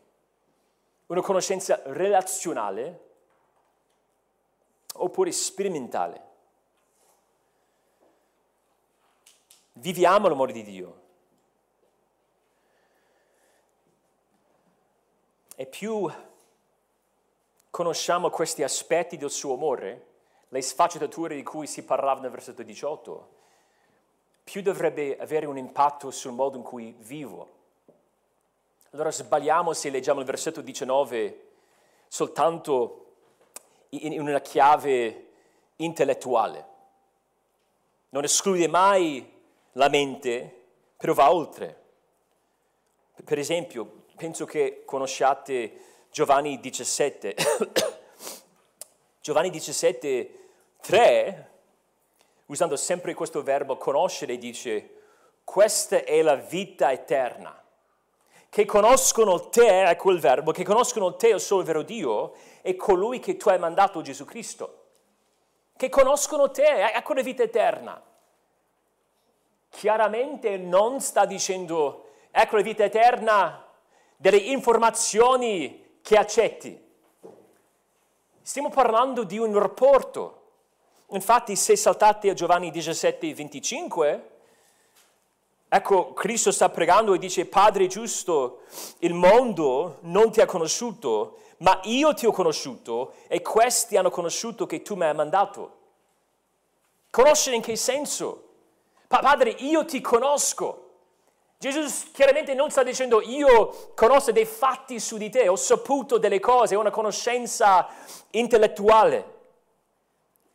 una 1.07 1.21
conoscenza 1.21 1.81
relazionale 1.85 3.05
oppure 4.93 5.31
sperimentale. 5.31 6.25
Viviamo 9.73 10.27
l'amore 10.27 10.51
di 10.51 10.63
Dio. 10.63 11.01
E 15.55 15.65
più 15.65 16.11
conosciamo 17.69 18.29
questi 18.29 18.63
aspetti 18.63 19.17
del 19.17 19.29
suo 19.29 19.53
amore, 19.53 20.05
le 20.49 20.61
sfaccettature 20.61 21.35
di 21.35 21.43
cui 21.43 21.67
si 21.67 21.83
parlava 21.83 22.21
nel 22.21 22.31
versetto 22.31 22.63
18, 22.63 23.35
più 24.43 24.61
dovrebbe 24.61 25.17
avere 25.17 25.45
un 25.45 25.57
impatto 25.57 26.09
sul 26.09 26.31
modo 26.31 26.57
in 26.57 26.63
cui 26.63 26.95
vivo. 26.99 27.55
Allora 28.91 29.11
sbagliamo 29.11 29.73
se 29.73 29.89
leggiamo 29.89 30.21
il 30.21 30.25
versetto 30.25 30.61
19 30.61 31.45
soltanto 32.07 33.03
in 33.89 34.19
una 34.21 34.39
chiave 34.39 35.27
intellettuale. 35.77 36.65
Non 38.09 38.23
esclude 38.23 38.67
mai 38.67 39.29
la 39.73 39.89
mente, 39.89 40.65
però 40.95 41.13
va 41.13 41.31
oltre. 41.31 41.83
Per 43.23 43.37
esempio, 43.37 44.05
penso 44.15 44.45
che 44.45 44.83
conosciate 44.85 46.05
Giovanni 46.09 46.59
17. 46.59 47.35
Giovanni 49.27 49.49
17, 49.49 50.29
3, 50.79 51.49
usando 52.45 52.77
sempre 52.77 53.13
questo 53.13 53.43
verbo 53.43 53.75
conoscere, 53.75 54.37
dice, 54.37 55.01
questa 55.43 56.05
è 56.05 56.21
la 56.21 56.35
vita 56.35 56.93
eterna. 56.93 57.61
Che 58.47 58.63
conoscono 58.63 59.49
te, 59.49 59.83
è 59.83 59.97
quel 59.97 60.21
verbo, 60.21 60.53
che 60.53 60.63
conoscono 60.63 61.17
te, 61.17 61.27
il 61.27 61.41
solo 61.41 61.63
vero 61.63 61.81
Dio, 61.81 62.35
e 62.61 62.77
colui 62.77 63.19
che 63.19 63.35
tu 63.35 63.49
hai 63.49 63.59
mandato, 63.59 64.01
Gesù 64.01 64.23
Cristo. 64.23 64.85
Che 65.75 65.89
conoscono 65.89 66.49
te, 66.49 66.93
ecco 66.93 67.13
la 67.13 67.21
vita 67.21 67.43
eterna. 67.43 68.01
Chiaramente 69.67 70.55
non 70.55 71.01
sta 71.01 71.25
dicendo, 71.25 72.11
ecco 72.31 72.55
la 72.55 72.61
vita 72.61 72.85
eterna 72.85 73.67
delle 74.15 74.37
informazioni 74.37 75.97
che 76.01 76.15
accetti. 76.15 76.85
Stiamo 78.47 78.69
parlando 78.69 79.25
di 79.25 79.37
un 79.37 79.59
rapporto. 79.59 80.43
Infatti, 81.07 81.57
se 81.57 81.75
saltate 81.75 82.29
a 82.29 82.33
Giovanni 82.33 82.71
17, 82.71 83.33
25, 83.33 84.29
ecco, 85.67 86.13
Cristo 86.13 86.51
sta 86.51 86.69
pregando 86.69 87.13
e 87.13 87.17
dice, 87.17 87.45
Padre 87.45 87.87
giusto, 87.87 88.61
il 88.99 89.13
mondo 89.13 89.97
non 90.03 90.31
ti 90.31 90.39
ha 90.39 90.45
conosciuto, 90.45 91.39
ma 91.57 91.81
io 91.83 92.13
ti 92.13 92.25
ho 92.25 92.31
conosciuto 92.31 93.15
e 93.27 93.41
questi 93.41 93.97
hanno 93.97 94.09
conosciuto 94.09 94.65
che 94.65 94.81
tu 94.81 94.95
mi 94.95 95.03
hai 95.03 95.13
mandato. 95.13 95.77
Conoscere 97.09 97.57
in 97.57 97.61
che 97.61 97.75
senso? 97.75 98.43
padre, 99.07 99.49
io 99.49 99.83
ti 99.83 99.99
conosco. 99.99 100.86
Gesù 101.59 102.11
chiaramente 102.11 102.53
non 102.53 102.69
sta 102.69 102.83
dicendo 102.83 103.19
io 103.19 103.91
conosco 103.95 104.31
dei 104.31 104.45
fatti 104.45 104.99
su 104.99 105.17
di 105.17 105.31
te, 105.31 105.47
ho 105.47 105.55
saputo 105.55 106.19
delle 106.19 106.39
cose, 106.39 106.75
ho 106.75 106.79
una 106.79 106.91
conoscenza 106.91 107.87
intellettuale. 108.31 109.35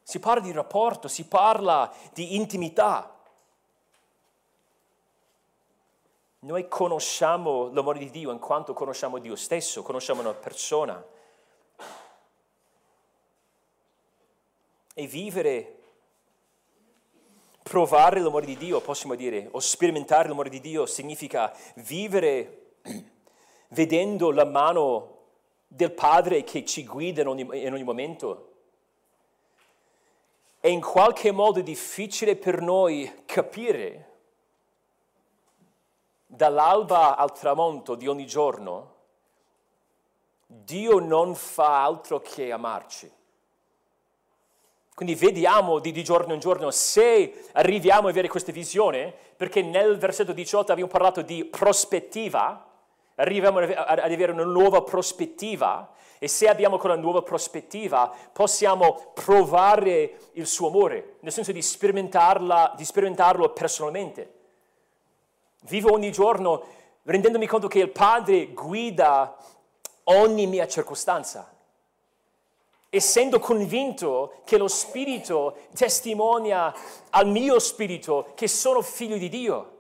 Si 0.05 0.21
parla 0.21 0.41
di 0.41 0.53
rapporto, 0.53 1.09
si 1.09 1.27
parla 1.27 1.93
di 2.13 2.37
intimità. 2.37 3.19
Noi 6.41 6.69
conosciamo 6.69 7.71
l'amore 7.73 7.99
di 7.99 8.11
Dio 8.11 8.31
in 8.31 8.39
quanto 8.39 8.73
conosciamo 8.73 9.19
Dio 9.19 9.37
stesso, 9.37 9.83
conosciamo 9.83 10.21
una 10.21 10.35
persona. 10.35 11.05
E 14.95 15.07
vivere 15.07 15.82
provare 17.73 18.21
l'amore 18.21 18.45
di 18.45 18.59
Dio, 18.59 18.83
possiamo 18.83 19.15
dire, 19.15 19.49
o 19.51 19.59
sperimentare 19.59 20.29
l'amore 20.29 20.51
di 20.51 20.61
Dio 20.61 20.85
significa 20.85 21.57
vivere 21.77 22.75
vedendo 23.69 24.31
la 24.31 24.45
mano 24.45 25.21
del 25.69 25.91
Padre 25.91 26.45
che 26.45 26.67
ci 26.67 26.85
guida 26.85 27.23
in 27.23 27.29
ogni, 27.29 27.49
in 27.65 27.73
ogni 27.73 27.83
momento. 27.83 28.51
è 30.61 30.69
in 30.69 30.83
qualche 30.83 31.33
modo 31.33 31.63
difficile 31.63 32.37
per 32.37 32.61
noi 32.61 33.23
capire 33.25 34.19
dall'alba 36.27 37.17
al 37.17 37.33
tramonto 37.33 37.95
di 37.95 38.07
ogni 38.07 38.27
giorno, 38.27 38.97
Dio 40.47 40.99
non 40.99 41.35
fa 41.35 41.83
altro 41.83 42.21
che 42.21 42.53
amarci. 42.53 43.11
Quindi 44.95 45.15
vediamo 45.15 45.79
di, 45.79 45.91
di, 45.91 46.05
giorno 46.05 46.35
in 46.35 46.41
giorno 46.41 46.71
se 46.71 47.47
arriviamo 47.53 48.09
a 48.09 48.11
avere 48.11 48.29
questa 48.29 48.53
visione, 48.53 49.13
perché 49.37 49.63
nel 49.63 49.97
versetto 49.97 50.33
18 50.33 50.71
abbiamo 50.71 50.91
parlato 50.91 51.23
di 51.23 51.45
prospettiva, 51.45 52.67
arriviamo 53.15 53.59
ad 53.59 53.99
avere 53.99 54.33
una 54.33 54.45
nuova 54.45 54.83
prospettiva 54.83 55.93
e 56.19 56.29
se 56.29 56.47
abbiamo 56.47 56.77
quella 56.79 56.95
nuova 56.95 57.23
prospettiva 57.23 58.15
possiamo 58.33 59.11
provare 59.15 60.19
il 60.33 60.47
suo 60.47 60.69
amore, 60.69 61.17
nel 61.21 61.33
senso 61.33 61.53
di, 61.53 61.59
di 61.59 62.85
sperimentarlo 62.85 63.49
personalmente. 63.49 64.35
Vivo 65.63 65.93
ogni 65.93 66.13
giorno 66.13 66.63
rendendomi 67.05 67.47
conto 67.47 67.67
che 67.67 67.81
il 67.81 67.91
Padre 67.91 68.53
guida 68.53 69.37
ogni 70.05 70.47
mia 70.47 70.67
circostanza 70.69 71.52
essendo 72.95 73.39
convinto 73.39 74.35
che 74.45 74.59
lo 74.59 74.69
Spirito 74.69 75.57
testimonia 75.75 76.75
al 77.09 77.27
mio 77.27 77.59
spirito 77.59 78.33
che 78.35 78.47
sono 78.47 78.83
figlio 78.83 79.17
di 79.17 79.31
Dio. 79.31 79.79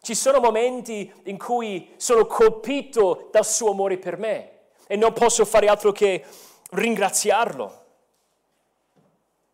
Ci 0.00 0.14
sono 0.14 0.40
momenti 0.40 1.12
in 1.24 1.36
cui 1.36 1.92
sono 1.98 2.24
colpito 2.24 3.28
dal 3.30 3.44
suo 3.44 3.72
amore 3.72 3.98
per 3.98 4.16
me 4.16 4.52
e 4.86 4.96
non 4.96 5.12
posso 5.12 5.44
fare 5.44 5.66
altro 5.68 5.92
che 5.92 6.24
ringraziarlo. 6.70 7.82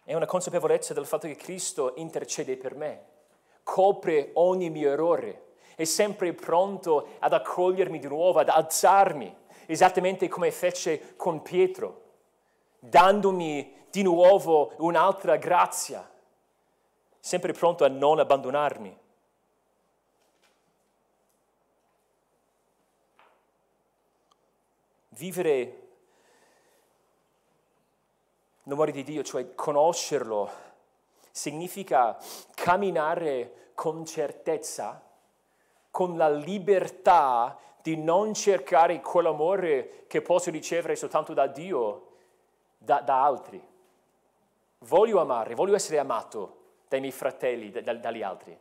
È 0.05 0.15
una 0.15 0.27
consapevolezza 0.27 0.95
del 0.95 1.07
fatto 1.07 1.27
che 1.27 1.35
Cristo 1.35 1.95
intercede 1.97 2.57
per 2.57 2.77
me, 2.77 3.05
copre 3.65 4.31
ogni 4.35 4.71
mio 4.71 4.93
errore, 4.93 5.55
è 5.75 5.83
sempre 5.83 6.35
pronto 6.35 7.09
ad 7.19 7.33
accogliermi 7.33 7.99
di 7.99 8.07
nuovo, 8.07 8.39
ad 8.39 8.49
alzarmi, 8.49 9.35
esattamente 9.67 10.29
come 10.29 10.53
fece 10.53 11.17
con 11.17 11.43
Pietro 11.43 12.10
dandomi 12.81 13.87
di 13.91 14.03
nuovo 14.03 14.73
un'altra 14.79 15.37
grazia, 15.37 16.09
sempre 17.19 17.53
pronto 17.53 17.85
a 17.85 17.89
non 17.89 18.19
abbandonarmi. 18.19 18.99
Vivere 25.11 25.89
l'amore 28.63 28.93
di 28.93 29.03
Dio, 29.03 29.23
cioè 29.23 29.55
conoscerlo, 29.55 30.51
significa 31.31 32.17
camminare 32.55 33.73
con 33.75 34.07
certezza, 34.07 35.03
con 35.91 36.17
la 36.17 36.31
libertà 36.31 37.59
di 37.83 37.97
non 37.97 38.33
cercare 38.35 39.01
quell'amore 39.01 40.05
che 40.07 40.23
posso 40.23 40.51
ricevere 40.51 40.97
soltanto 40.97 41.35
da 41.35 41.47
Dio, 41.47 42.10
da, 42.83 43.01
da 43.01 43.23
altri. 43.23 43.63
Voglio 44.79 45.21
amare, 45.21 45.55
voglio 45.55 45.75
essere 45.75 45.99
amato 45.99 46.59
dai 46.89 47.01
miei 47.01 47.13
fratelli, 47.13 47.71
da, 47.71 47.93
dagli 47.93 48.23
altri. 48.23 48.59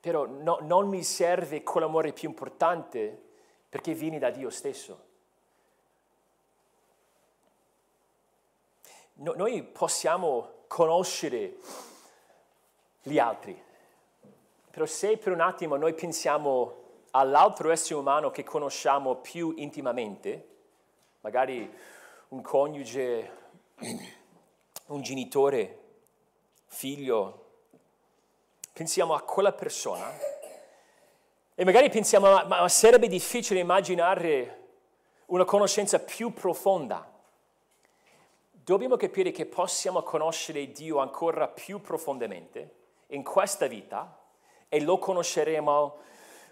Però 0.00 0.26
no, 0.26 0.58
non 0.62 0.88
mi 0.88 1.02
serve 1.02 1.62
quell'amore 1.62 2.12
più 2.12 2.28
importante 2.28 3.20
perché 3.68 3.92
viene 3.92 4.18
da 4.18 4.30
Dio 4.30 4.50
stesso. 4.50 5.08
No, 9.14 9.34
noi 9.34 9.62
possiamo 9.62 10.62
conoscere 10.66 11.56
gli 13.02 13.18
altri, 13.18 13.60
però 14.70 14.86
se 14.86 15.18
per 15.18 15.32
un 15.32 15.40
attimo 15.40 15.76
noi 15.76 15.92
pensiamo 15.94 16.76
all'altro 17.10 17.70
essere 17.70 17.96
umano 17.96 18.30
che 18.30 18.44
conosciamo 18.44 19.16
più 19.16 19.52
intimamente, 19.56 20.48
magari 21.20 21.70
un 22.30 22.42
coniuge, 22.42 23.30
un 24.86 25.02
genitore, 25.02 25.78
figlio, 26.66 27.46
pensiamo 28.72 29.14
a 29.14 29.22
quella 29.22 29.52
persona 29.52 30.12
e 31.54 31.64
magari 31.64 31.90
pensiamo, 31.90 32.30
ma, 32.30 32.44
ma 32.44 32.68
sarebbe 32.68 33.08
difficile 33.08 33.58
immaginare 33.58 34.58
una 35.26 35.44
conoscenza 35.44 35.98
più 35.98 36.32
profonda. 36.32 37.08
Dobbiamo 38.50 38.96
capire 38.96 39.32
che 39.32 39.46
possiamo 39.46 40.02
conoscere 40.02 40.70
Dio 40.70 40.98
ancora 40.98 41.48
più 41.48 41.80
profondamente 41.80 42.74
in 43.08 43.24
questa 43.24 43.66
vita 43.66 44.18
e 44.68 44.80
lo 44.80 44.98
conosceremo 44.98 45.96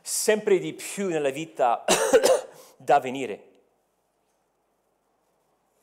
sempre 0.03 0.59
di 0.59 0.73
più 0.73 1.09
nella 1.09 1.31
vita 1.31 1.85
da 2.77 2.99
venire. 2.99 3.48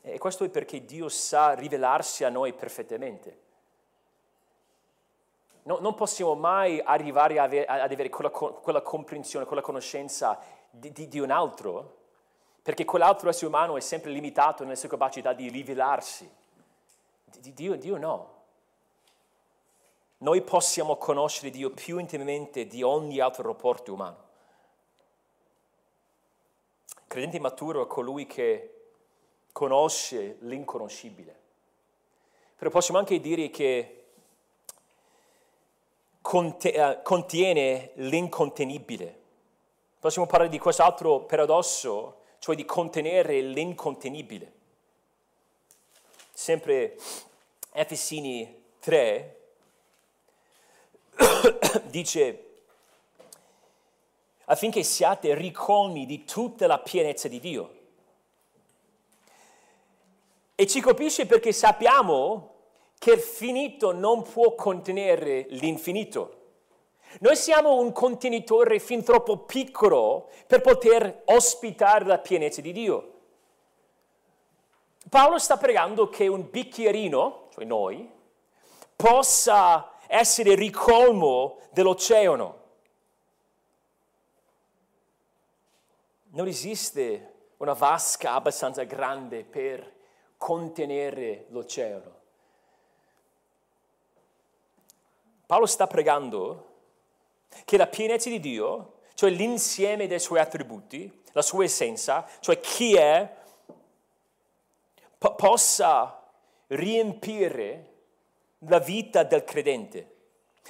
E 0.07 0.19
questo 0.19 0.43
è 0.43 0.49
perché 0.49 0.85
Dio 0.85 1.09
sa 1.09 1.53
rivelarsi 1.53 2.23
a 2.23 2.29
noi 2.29 2.53
perfettamente. 2.53 3.39
No, 5.63 5.79
non 5.79 5.95
possiamo 5.95 6.35
mai 6.35 6.79
arrivare 6.79 7.39
ad 7.39 7.55
avere 7.65 8.09
quella, 8.09 8.29
quella, 8.29 8.81
comprensione, 8.83 9.45
quella 9.45 9.63
conoscenza 9.63 10.39
di, 10.69 10.91
di, 10.91 11.07
di 11.07 11.19
un 11.19 11.31
altro, 11.31 11.97
perché 12.61 12.85
quell'altro 12.85 13.29
essere 13.29 13.47
umano 13.47 13.77
è 13.77 13.79
sempre 13.79 14.11
limitato 14.11 14.63
nelle 14.63 14.75
sue 14.75 14.89
capacità 14.89 15.33
di 15.33 15.49
rivelarsi. 15.49 16.31
Di 17.39 17.53
Dio, 17.53 17.75
Dio 17.75 17.97
no. 17.97 18.33
Noi 20.19 20.41
possiamo 20.43 20.97
conoscere 20.97 21.49
Dio 21.49 21.71
più 21.71 21.97
intimamente 21.97 22.67
di 22.67 22.83
ogni 22.83 23.19
altro 23.19 23.47
rapporto 23.47 23.91
umano. 23.91 24.23
Credente 27.07 27.39
maturo 27.39 27.81
è 27.83 27.87
colui 27.87 28.27
che 28.27 28.74
conosce 29.55 30.35
l'inconoscibile. 30.41 31.33
Però 32.57 32.69
possiamo 32.69 32.99
anche 32.99 33.21
dire 33.21 33.49
che 33.49 34.03
eh, 36.21 36.99
contiene 37.01 37.91
l'incontenibile. 37.93 39.17
Possiamo 39.97 40.27
parlare 40.27 40.49
di 40.49 40.59
quest'altro 40.59 41.21
paradosso, 41.21 42.23
cioè 42.39 42.53
di 42.57 42.65
contenere 42.65 43.39
l'incontenibile. 43.39 44.51
Sempre 46.33 46.97
Efesini 47.71 48.61
3 48.79 49.39
dice 51.87 52.43
affinché 54.43 54.83
siate 54.83 55.33
ricolmi 55.33 56.05
di 56.05 56.25
tutta 56.25 56.67
la 56.67 56.79
pienezza 56.79 57.29
di 57.29 57.39
Dio. 57.39 57.83
E 60.55 60.67
ci 60.67 60.79
colpisce 60.79 61.25
perché 61.25 61.51
sappiamo 61.51 62.53
che 62.97 63.11
il 63.11 63.19
finito 63.19 63.91
non 63.91 64.23
può 64.23 64.55
contenere 64.55 65.45
l'infinito. 65.49 66.43
Noi 67.19 67.35
siamo 67.35 67.75
un 67.75 67.91
contenitore 67.91 68.79
fin 68.79 69.03
troppo 69.03 69.39
piccolo 69.39 70.29
per 70.47 70.61
poter 70.61 71.23
ospitare 71.25 72.05
la 72.05 72.17
pienezza 72.17 72.61
di 72.61 72.71
Dio. 72.71 73.11
Paolo 75.09 75.37
sta 75.37 75.57
pregando 75.57 76.09
che 76.09 76.27
un 76.27 76.49
bicchierino, 76.49 77.47
cioè 77.53 77.63
noi, 77.63 78.09
possa 78.95 79.97
essere 80.07 80.55
ricolmo 80.55 81.59
dell'oceano. 81.71 82.63
Non 86.31 86.47
esiste 86.47 87.33
una 87.57 87.73
vasca 87.73 88.33
abbastanza 88.33 88.83
grande 88.83 89.43
per 89.43 89.93
contenere 90.37 91.45
l'oceano. 91.49 92.13
Paolo 95.45 95.65
sta 95.65 95.85
pregando 95.87 96.73
che 97.65 97.77
la 97.77 97.87
pienezza 97.87 98.29
di 98.29 98.39
Dio, 98.39 98.99
cioè 99.13 99.29
l'insieme 99.29 100.07
dei 100.07 100.19
suoi 100.19 100.39
attributi, 100.39 101.23
la 101.33 101.41
sua 101.41 101.63
essenza, 101.63 102.27
cioè 102.39 102.59
chi 102.59 102.95
è, 102.95 103.35
po- 105.17 105.35
possa 105.35 106.23
riempire 106.67 107.93
la 108.59 108.79
vita 108.79 109.23
del 109.23 109.43
credente. 109.43 110.13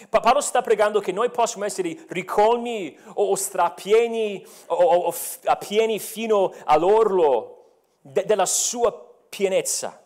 Paolo 0.10 0.42
sta 0.42 0.62
pregando 0.62 1.00
che 1.00 1.14
noi 1.14 1.30
possiamo 1.30 1.64
essere 1.64 2.06
ricolmi 2.10 2.98
o, 3.14 3.34
strapieni 3.34 4.46
o, 4.68 4.76
o, 4.76 5.08
o 5.08 5.56
pieni 5.58 6.00
fino 6.00 6.54
all'orlo 6.66 7.56
de, 8.02 8.26
della 8.26 8.46
sua 8.46 8.92
pienezza. 9.36 10.02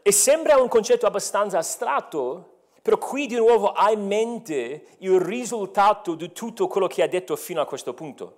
E 0.00 0.12
sembra 0.12 0.58
un 0.58 0.68
concetto 0.68 1.06
abbastanza 1.06 1.58
astratto, 1.58 2.58
però 2.80 2.98
qui 2.98 3.26
di 3.26 3.34
nuovo 3.34 3.72
ha 3.72 3.90
in 3.90 4.06
mente 4.06 4.86
il 4.98 5.18
risultato 5.18 6.14
di 6.14 6.30
tutto 6.30 6.68
quello 6.68 6.86
che 6.86 7.02
ha 7.02 7.08
detto 7.08 7.34
fino 7.34 7.60
a 7.60 7.66
questo 7.66 7.94
punto. 7.94 8.36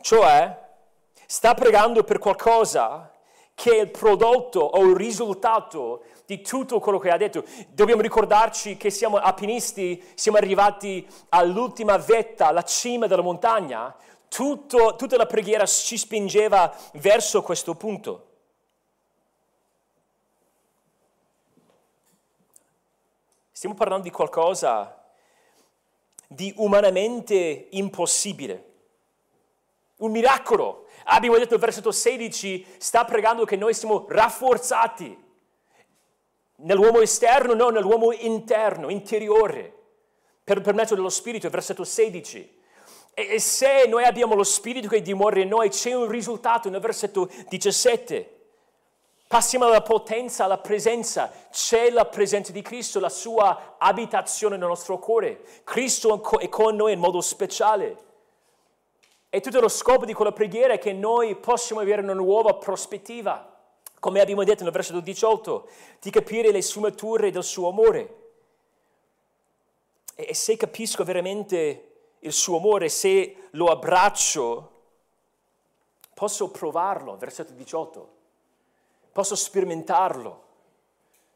Cioè, 0.00 0.60
sta 1.26 1.52
pregando 1.52 2.04
per 2.04 2.18
qualcosa 2.18 3.12
che 3.54 3.70
è 3.70 3.80
il 3.80 3.90
prodotto 3.90 4.60
o 4.60 4.82
il 4.82 4.96
risultato 4.96 6.04
di 6.24 6.40
tutto 6.40 6.80
quello 6.80 6.98
che 6.98 7.10
ha 7.10 7.18
detto. 7.18 7.44
Dobbiamo 7.68 8.00
ricordarci 8.00 8.76
che 8.78 8.90
siamo 8.90 9.18
alpinisti, 9.18 10.02
siamo 10.14 10.38
arrivati 10.38 11.06
all'ultima 11.28 11.98
vetta, 11.98 12.46
alla 12.46 12.64
cima 12.64 13.06
della 13.06 13.22
montagna. 13.22 13.94
Tutto, 14.34 14.96
tutta 14.96 15.18
la 15.18 15.26
preghiera 15.26 15.66
ci 15.66 15.98
spingeva 15.98 16.74
verso 16.94 17.42
questo 17.42 17.74
punto. 17.74 18.30
Stiamo 23.52 23.74
parlando 23.74 24.04
di 24.04 24.10
qualcosa 24.10 25.04
di 26.26 26.50
umanamente 26.56 27.68
impossibile. 27.72 28.70
Un 29.96 30.12
miracolo. 30.12 30.86
Abbiamo 31.04 31.36
detto 31.36 31.52
il 31.52 31.60
versetto 31.60 31.92
16, 31.92 32.76
sta 32.78 33.04
pregando 33.04 33.44
che 33.44 33.56
noi 33.56 33.74
siamo 33.74 34.06
rafforzati 34.08 35.14
nell'uomo 36.56 37.02
esterno, 37.02 37.52
no, 37.52 37.68
nell'uomo 37.68 38.12
interno, 38.12 38.88
interiore, 38.88 39.74
per, 40.42 40.62
per 40.62 40.72
mezzo 40.72 40.94
dello 40.94 41.10
Spirito, 41.10 41.44
il 41.44 41.52
versetto 41.52 41.84
16. 41.84 42.60
E, 43.14 43.38
se 43.38 43.86
noi 43.86 44.04
abbiamo 44.04 44.34
lo 44.34 44.42
Spirito 44.42 44.88
che 44.88 45.02
dimora 45.02 45.40
in 45.40 45.48
noi, 45.48 45.68
c'è 45.68 45.92
un 45.92 46.08
risultato 46.08 46.70
nel 46.70 46.80
versetto 46.80 47.28
17. 47.48 48.40
Passiamo 49.26 49.66
dalla 49.66 49.82
potenza 49.82 50.44
alla 50.44 50.58
presenza. 50.58 51.30
C'è 51.50 51.90
la 51.90 52.06
presenza 52.06 52.52
di 52.52 52.62
Cristo, 52.62 53.00
la 53.00 53.08
sua 53.08 53.76
abitazione 53.78 54.56
nel 54.56 54.68
nostro 54.68 54.98
cuore. 54.98 55.42
Cristo 55.64 56.38
è 56.38 56.48
con 56.48 56.76
noi 56.76 56.92
in 56.92 56.98
modo 56.98 57.20
speciale. 57.20 57.96
E 59.28 59.40
tutto 59.40 59.60
lo 59.60 59.68
scopo 59.68 60.04
di 60.04 60.12
quella 60.12 60.32
preghiera 60.32 60.74
è 60.74 60.78
che 60.78 60.92
noi 60.92 61.34
possiamo 61.36 61.80
avere 61.80 62.02
una 62.02 62.12
nuova 62.12 62.54
prospettiva, 62.54 63.50
come 63.98 64.20
abbiamo 64.20 64.44
detto 64.44 64.64
nel 64.64 64.72
versetto 64.72 65.00
18, 65.00 65.68
di 66.00 66.10
capire 66.10 66.50
le 66.50 66.60
sfumature 66.60 67.30
del 67.30 67.42
suo 67.42 67.68
amore. 67.68 68.16
E 70.14 70.34
se 70.34 70.58
capisco 70.58 71.04
veramente 71.04 71.91
il 72.22 72.32
suo 72.32 72.56
amore, 72.56 72.88
se 72.88 73.48
lo 73.52 73.66
abbraccio, 73.66 74.70
posso 76.14 76.50
provarlo, 76.50 77.16
versetto 77.16 77.52
18 77.52 78.20
posso 79.12 79.36
sperimentarlo. 79.36 80.50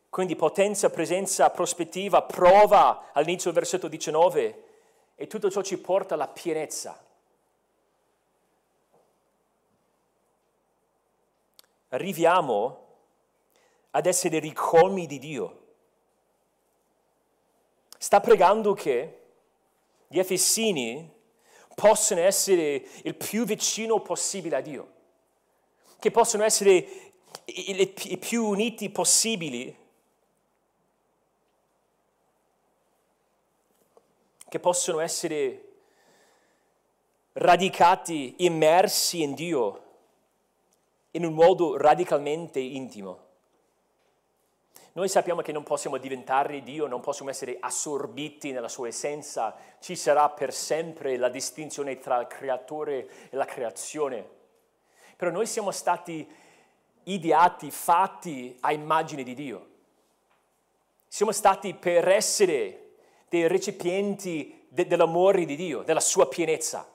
Quindi 0.09 0.34
potenza, 0.34 0.89
presenza, 0.89 1.51
prospettiva, 1.51 2.22
prova 2.22 3.11
all'inizio 3.12 3.51
del 3.51 3.61
versetto 3.61 3.87
19 3.87 4.64
e 5.14 5.26
tutto 5.26 5.51
ciò 5.51 5.61
ci 5.61 5.78
porta 5.78 6.14
alla 6.14 6.28
pienezza. 6.28 7.05
Arriviamo 11.91 12.84
ad 13.91 14.07
essere 14.07 14.39
ricolmi 14.39 15.07
di 15.07 15.18
Dio. 15.18 15.64
Sta 17.99 18.20
pregando 18.20 18.72
che 18.72 19.26
gli 20.16 20.18
Efesini 20.18 21.12
possano 21.74 22.22
essere 22.22 22.86
il 23.02 23.14
più 23.14 23.44
vicino 23.44 24.00
possibile 24.00 24.56
a 24.56 24.60
Dio, 24.62 24.92
che 25.98 26.10
possano 26.10 26.42
essere 26.42 27.12
i 27.44 28.16
più 28.18 28.46
uniti 28.46 28.88
possibili, 28.88 29.76
che 34.48 34.58
possono 34.58 35.00
essere 35.00 35.64
radicati, 37.34 38.36
immersi 38.38 39.20
in 39.20 39.34
Dio 39.34 39.82
in 41.10 41.26
un 41.26 41.34
modo 41.34 41.76
radicalmente 41.76 42.58
intimo. 42.58 43.26
Noi 44.97 45.11
sappiamo 45.11 45.42
che 45.42 45.53
non 45.53 45.62
possiamo 45.62 45.99
diventare 45.99 46.62
Dio, 46.62 46.86
non 46.86 47.03
possiamo 47.03 47.30
essere 47.30 47.59
assorbiti 47.61 48.51
nella 48.51 48.66
sua 48.66 48.88
essenza, 48.88 49.55
ci 49.78 49.94
sarà 49.94 50.30
per 50.30 50.55
sempre 50.55 51.18
la 51.18 51.28
distinzione 51.28 51.99
tra 51.99 52.18
il 52.18 52.26
creatore 52.26 53.07
e 53.28 53.36
la 53.36 53.44
creazione. 53.44 54.26
Però 55.14 55.30
noi 55.30 55.44
siamo 55.44 55.70
stati 55.70 56.26
ideati, 57.03 57.70
fatti 57.70 58.57
a 58.61 58.72
immagine 58.72 59.22
di 59.22 59.34
Dio. 59.34 59.68
Siamo 61.07 61.32
stati 61.32 61.74
per 61.74 62.09
essere 62.09 62.92
dei 63.28 63.49
recipienti 63.49 64.66
de- 64.66 64.86
dell'amore 64.86 65.44
di 65.44 65.57
Dio, 65.57 65.82
della 65.82 66.01
sua 66.01 66.26
pienezza. 66.26 66.90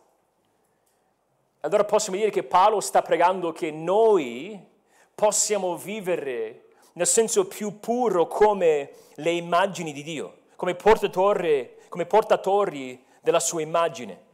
Allora 1.60 1.86
possiamo 1.86 2.18
dire 2.18 2.32
che 2.32 2.42
Paolo 2.42 2.80
sta 2.80 3.04
pregando 3.04 3.52
che 3.52 3.70
noi 3.70 4.60
possiamo 5.14 5.78
vivere 5.78 6.66
nel 6.94 7.08
senso 7.08 7.48
più 7.48 7.80
puro 7.80 8.28
come 8.28 8.92
le 9.16 9.32
immagini 9.32 9.94
di 9.94 10.04
Dio, 10.04 10.38
come 10.56 10.76
portatori, 10.76 11.78
come 11.90 12.06
portatori 12.06 13.04
della 13.22 13.40
sua 13.40 13.62
immagine. 13.62 14.30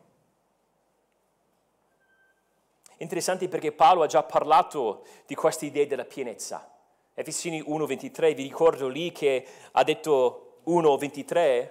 Interessante 2.98 3.48
perché 3.48 3.72
Paolo 3.72 4.04
ha 4.04 4.08
già 4.08 4.24
parlato 4.24 5.04
di 5.28 5.36
questa 5.36 5.66
idea 5.66 5.86
della 5.86 6.06
pienezza. 6.06 6.72
Efesini 7.14 7.62
1.23, 7.62 8.36
vi 8.36 8.44
ricordo 8.44 8.88
lì 8.88 9.12
che 9.12 9.46
ha 9.72 9.84
detto 9.84 10.60
1.23, 10.68 11.70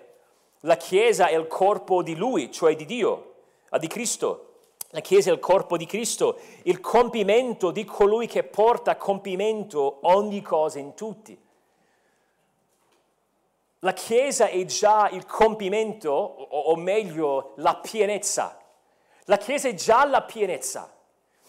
la 0.61 0.77
Chiesa 0.77 1.29
è 1.29 1.37
il 1.37 1.47
corpo 1.47 2.03
di 2.03 2.17
Lui, 2.17 2.51
cioè 2.51 2.75
di 2.75 2.85
Dio, 2.85 3.35
di 3.79 3.87
Cristo. 3.87 4.56
La 4.91 5.01
Chiesa 5.01 5.31
è 5.31 5.33
il 5.33 5.41
corpo 5.41 5.77
di 5.77 5.85
Cristo, 5.85 6.39
il 6.63 6.81
compimento 6.81 7.71
di 7.71 7.85
colui 7.85 8.27
che 8.27 8.45
porta 8.45 8.93
a 8.93 8.97
compimento 8.97 9.99
ogni 10.03 10.41
cosa 10.43 10.79
in 10.79 10.95
tutti. 10.95 11.39
La 13.81 13.93
Chiesa 13.93 14.47
è 14.47 14.65
già 14.65 15.09
il 15.11 15.27
compimento, 15.27 16.11
o 16.11 16.75
meglio, 16.77 17.53
la 17.57 17.77
pienezza. 17.77 18.59
La 19.25 19.37
Chiesa 19.37 19.69
è 19.69 19.75
già 19.75 20.07
la 20.07 20.23
pienezza. 20.23 20.93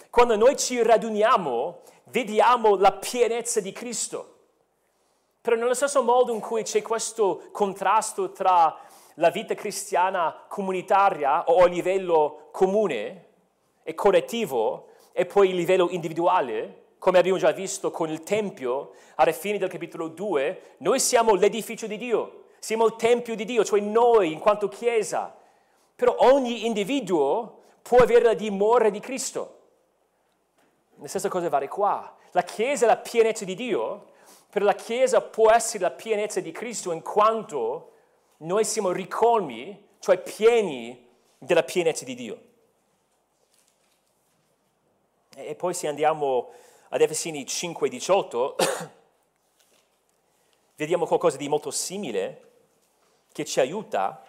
Quando 0.09 0.35
noi 0.35 0.57
ci 0.57 0.81
raduniamo, 0.81 1.81
vediamo 2.05 2.75
la 2.75 2.93
pienezza 2.93 3.61
di 3.61 3.71
Cristo. 3.71 4.35
Però 5.41 5.55
nello 5.55 5.73
stesso 5.73 6.03
modo 6.03 6.33
in 6.33 6.39
cui 6.39 6.63
c'è 6.63 6.81
questo 6.81 7.49
contrasto 7.51 8.31
tra 8.31 8.77
la 9.15 9.29
vita 9.29 9.53
cristiana 9.53 10.45
comunitaria 10.47 11.45
o 11.45 11.63
a 11.63 11.67
livello 11.67 12.49
comune 12.51 13.26
e 13.87 13.95
collettivo 13.95 14.89
e 15.13 15.25
poi 15.25 15.51
il 15.51 15.55
livello 15.55 15.87
individuale, 15.89 16.87
come 16.97 17.19
abbiamo 17.19 17.37
già 17.37 17.51
visto 17.51 17.89
con 17.89 18.09
il 18.09 18.21
Tempio, 18.21 18.91
alla 19.15 19.31
fine 19.31 19.57
del 19.57 19.69
capitolo 19.69 20.09
2, 20.09 20.75
noi 20.79 20.99
siamo 20.99 21.35
l'edificio 21.35 21.87
di 21.87 21.95
Dio, 21.95 22.47
siamo 22.59 22.85
il 22.85 22.97
Tempio 22.97 23.33
di 23.33 23.45
Dio, 23.45 23.63
cioè 23.63 23.79
noi 23.79 24.33
in 24.33 24.39
quanto 24.39 24.67
Chiesa. 24.67 25.33
Però 25.95 26.13
ogni 26.19 26.65
individuo 26.65 27.61
può 27.81 27.99
avere 27.99 28.25
la 28.25 28.33
dimora 28.33 28.89
di 28.89 28.99
Cristo. 28.99 29.59
La 30.95 31.07
stessa 31.07 31.29
cosa 31.29 31.47
vale 31.47 31.69
qua. 31.69 32.13
La 32.31 32.43
Chiesa 32.43 32.83
è 32.83 32.87
la 32.89 32.97
pienezza 32.97 33.45
di 33.45 33.55
Dio, 33.55 34.07
per 34.49 34.63
la 34.63 34.75
Chiesa 34.75 35.21
può 35.21 35.49
essere 35.49 35.83
la 35.83 35.91
pienezza 35.91 36.41
di 36.41 36.51
Cristo 36.51 36.91
in 36.91 37.01
quanto 37.01 37.93
noi 38.39 38.65
siamo 38.65 38.91
ricolmi, 38.91 39.87
cioè 39.99 40.17
pieni 40.17 41.07
della 41.37 41.63
pienezza 41.63 42.03
di 42.03 42.15
Dio. 42.15 42.46
E 45.39 45.53
poi 45.53 45.75
se 45.75 45.87
andiamo 45.87 46.49
ad 46.89 46.99
Efesini 46.99 47.43
5:18, 47.43 48.55
vediamo 50.75 51.05
qualcosa 51.05 51.37
di 51.37 51.47
molto 51.47 51.69
simile 51.69 52.41
che 53.31 53.45
ci 53.45 53.59
aiuta 53.59 54.25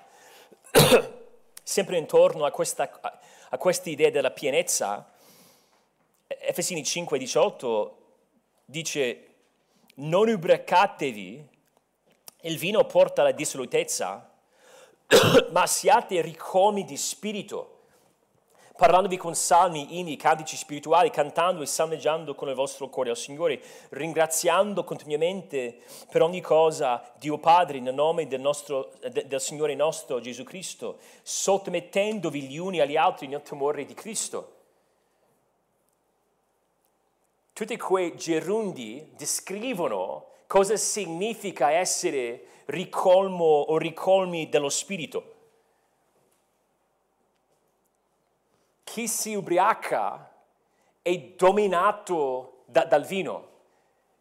sempre 1.62 1.96
intorno 1.96 2.44
a 2.44 2.50
questa, 2.50 2.90
a 3.48 3.56
questa 3.56 3.88
idea 3.88 4.10
della 4.10 4.32
pienezza. 4.32 5.10
Efesini 6.26 6.84
5, 6.84 7.16
18 7.16 7.96
dice 8.66 9.28
non 9.94 10.28
ubriacatevi, 10.28 11.48
il 12.42 12.58
vino 12.58 12.84
porta 12.84 13.22
alla 13.22 13.32
dissolutezza, 13.32 14.30
ma 15.52 15.66
siate 15.66 16.20
ricomi 16.20 16.84
di 16.84 16.98
spirito, 16.98 17.77
parlandovi 18.78 19.16
con 19.16 19.34
salmi, 19.34 19.98
inni, 19.98 20.16
cantici 20.16 20.56
spirituali, 20.56 21.10
cantando 21.10 21.62
e 21.62 21.66
salmeggiando 21.66 22.36
con 22.36 22.48
il 22.48 22.54
vostro 22.54 22.88
cuore 22.88 23.10
al 23.10 23.16
Signore, 23.16 23.60
ringraziando 23.90 24.84
continuamente 24.84 25.80
per 26.08 26.22
ogni 26.22 26.40
cosa 26.40 27.02
Dio 27.18 27.38
Padre 27.38 27.80
nel 27.80 27.92
nome 27.92 28.28
del, 28.28 28.40
nostro, 28.40 28.92
del 29.10 29.40
Signore 29.40 29.74
nostro 29.74 30.20
Gesù 30.20 30.44
Cristo, 30.44 30.98
sottomettendovi 31.22 32.42
gli 32.42 32.56
uni 32.56 32.78
agli 32.78 32.96
altri 32.96 33.26
nel 33.26 33.42
temore 33.42 33.84
di 33.84 33.94
Cristo 33.94 34.52
tutti 37.58 37.76
quei 37.76 38.14
gerundi 38.14 39.10
descrivono 39.16 40.26
cosa 40.46 40.76
significa 40.76 41.72
essere 41.72 42.62
ricolmo 42.66 43.44
o 43.44 43.76
ricolmi 43.78 44.48
dello 44.48 44.68
Spirito. 44.68 45.37
Chi 48.98 49.06
si 49.06 49.32
ubriaca 49.36 50.28
è 51.02 51.16
dominato 51.36 52.62
da, 52.64 52.84
dal 52.84 53.04
vino. 53.04 53.48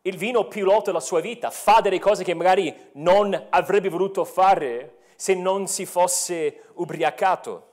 Il 0.04 0.18
vino 0.18 0.48
pilota 0.48 0.92
la 0.92 1.00
sua 1.00 1.20
vita, 1.20 1.50
fa 1.50 1.82
delle 1.82 1.98
cose 1.98 2.24
che 2.24 2.36
magari 2.36 2.92
non 2.92 3.48
avrebbe 3.50 3.90
voluto 3.90 4.24
fare 4.24 4.98
se 5.16 5.34
non 5.34 5.66
si 5.66 5.88
fosse 5.88 6.66
ubriacato. 6.74 7.70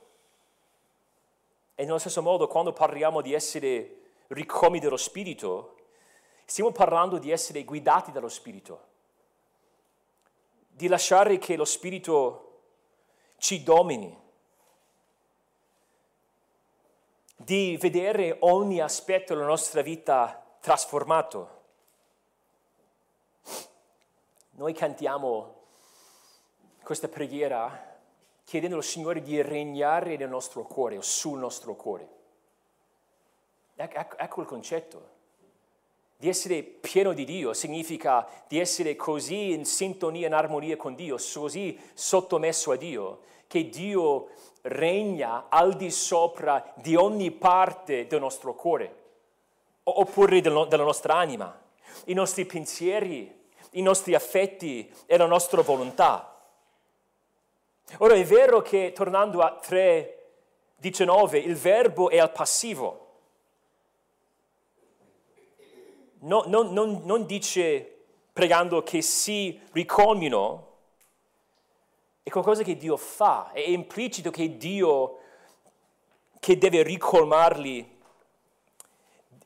E 1.75 1.85
nello 1.85 1.99
stesso 1.99 2.23
modo, 2.23 2.47
quando 2.47 2.73
parliamo 2.73 3.21
di 3.21 3.33
essere 3.33 3.97
ricomi 4.29 4.79
dello 4.79 4.97
Spirito, 4.97 5.75
stiamo 6.43 6.71
parlando 6.71 7.19
di 7.19 7.29
essere 7.29 7.63
guidati 7.65 8.11
dallo 8.11 8.29
Spirito, 8.29 8.83
di 10.69 10.87
lasciare 10.87 11.37
che 11.37 11.55
lo 11.55 11.65
Spirito 11.65 12.61
ci 13.37 13.61
domini, 13.61 14.23
di 17.35 17.77
vedere 17.79 18.37
ogni 18.39 18.79
aspetto 18.79 19.33
della 19.33 19.45
nostra 19.45 19.81
vita 19.81 20.57
trasformato. 20.59 21.63
Noi 24.51 24.73
cantiamo 24.73 25.63
questa 26.81 27.07
preghiera 27.07 27.97
chiedendo 28.45 28.77
al 28.77 28.83
Signore 28.83 29.21
di 29.21 29.41
regnare 29.41 30.17
nel 30.17 30.29
nostro 30.29 30.63
cuore 30.63 30.97
o 30.97 31.01
sul 31.01 31.39
nostro 31.39 31.75
cuore. 31.75 32.09
Ecco, 33.75 34.41
il 34.41 34.47
concetto. 34.47 35.13
Di 36.17 36.29
essere 36.29 36.63
pieno 36.63 37.11
di 37.11 37.25
Dio 37.25 37.53
significa 37.53 38.25
di 38.47 38.59
essere 38.59 38.95
così 38.95 39.51
in 39.51 39.65
sintonia, 39.65 40.27
in 40.27 40.33
armonia 40.33 40.77
con 40.77 40.95
Dio, 40.95 41.17
così 41.17 41.77
sottomesso 41.93 42.71
a 42.71 42.77
Dio, 42.77 43.21
che 43.47 43.69
Dio 43.69 44.29
regna 44.63 45.45
al 45.49 45.75
di 45.75 45.91
sopra 45.91 46.73
di 46.75 46.95
ogni 46.95 47.31
parte 47.31 48.07
del 48.07 48.19
nostro 48.19 48.53
cuore, 48.55 49.03
oppure 49.83 50.41
della 50.41 50.83
nostra 50.83 51.15
anima, 51.15 51.61
i 52.05 52.13
nostri 52.13 52.45
pensieri, 52.45 53.43
i 53.71 53.81
nostri 53.81 54.15
affetti 54.15 54.91
e 55.05 55.17
la 55.17 55.25
nostra 55.25 55.61
volontà. 55.61 56.31
Ora 57.97 58.15
è 58.15 58.23
vero 58.23 58.61
che, 58.61 58.91
tornando 58.93 59.41
a 59.41 59.59
3.19, 59.63 61.35
il 61.35 61.55
verbo 61.55 62.09
è 62.09 62.17
al 62.17 62.31
passivo. 62.31 63.01
No, 66.19 66.43
non, 66.47 66.73
non, 66.73 67.01
non 67.03 67.25
dice 67.25 67.91
pregando 68.33 68.81
che 68.81 69.01
si 69.01 69.61
ricolmino, 69.71 70.74
è 72.25 72.31
qualcosa 72.31 72.63
che 72.63 72.75
Dio 72.75 72.97
fa, 72.97 73.51
è 73.51 73.59
implicito 73.59 74.31
che 74.31 74.57
Dio 74.57 75.19
che 76.39 76.57
deve 76.57 76.81
ricolmarli, 76.81 77.97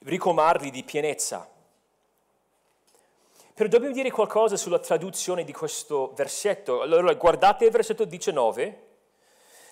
ricolmarli 0.03 0.71
di 0.71 0.83
pienezza. 0.83 1.45
Però 3.53 3.67
dobbiamo 3.67 3.93
dire 3.93 4.09
qualcosa 4.11 4.55
sulla 4.55 4.79
traduzione 4.79 5.43
di 5.43 5.51
questo 5.51 6.13
versetto. 6.15 6.79
Allora 6.79 7.13
guardate 7.15 7.65
il 7.65 7.71
versetto 7.71 8.05
19, 8.05 8.87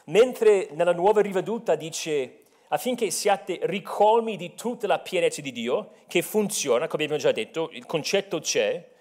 mentre 0.08 0.68
nella 0.72 0.91
nuova 0.91 1.22
riveduta 1.22 1.76
dice 1.76 2.41
affinché 2.68 3.10
siate 3.10 3.60
ricolmi 3.62 4.36
di 4.36 4.53
tutta 4.53 4.86
la 4.86 4.99
pienezza 4.99 5.39
di 5.39 5.53
Dio, 5.53 5.91
che 6.08 6.22
funziona, 6.22 6.88
come 6.88 7.03
abbiamo 7.05 7.22
già 7.22 7.32
detto, 7.32 7.70
il 7.72 7.86
concetto 7.86 8.41
c'è, 8.41 8.95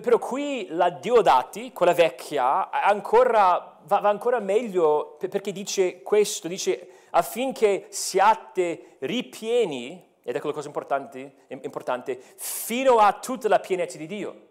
però 0.00 0.18
qui 0.18 0.66
la 0.70 0.90
Diodati, 0.90 1.72
quella 1.72 1.92
vecchia, 1.92 2.70
ancora, 2.70 3.78
va, 3.84 3.98
va 3.98 4.08
ancora 4.08 4.38
meglio 4.38 5.16
perché 5.18 5.52
dice 5.52 6.02
questo, 6.02 6.48
dice 6.48 6.88
affinché 7.10 7.86
siate 7.90 8.96
ripieni 9.00 10.10
ed 10.22 10.36
ecco 10.36 10.46
la 10.46 10.52
cosa 10.52 10.68
importante, 10.68 11.34
importante, 11.48 12.20
fino 12.36 12.98
a 12.98 13.12
tutta 13.14 13.48
la 13.48 13.58
pienezza 13.58 13.98
di 13.98 14.06
Dio. 14.06 14.48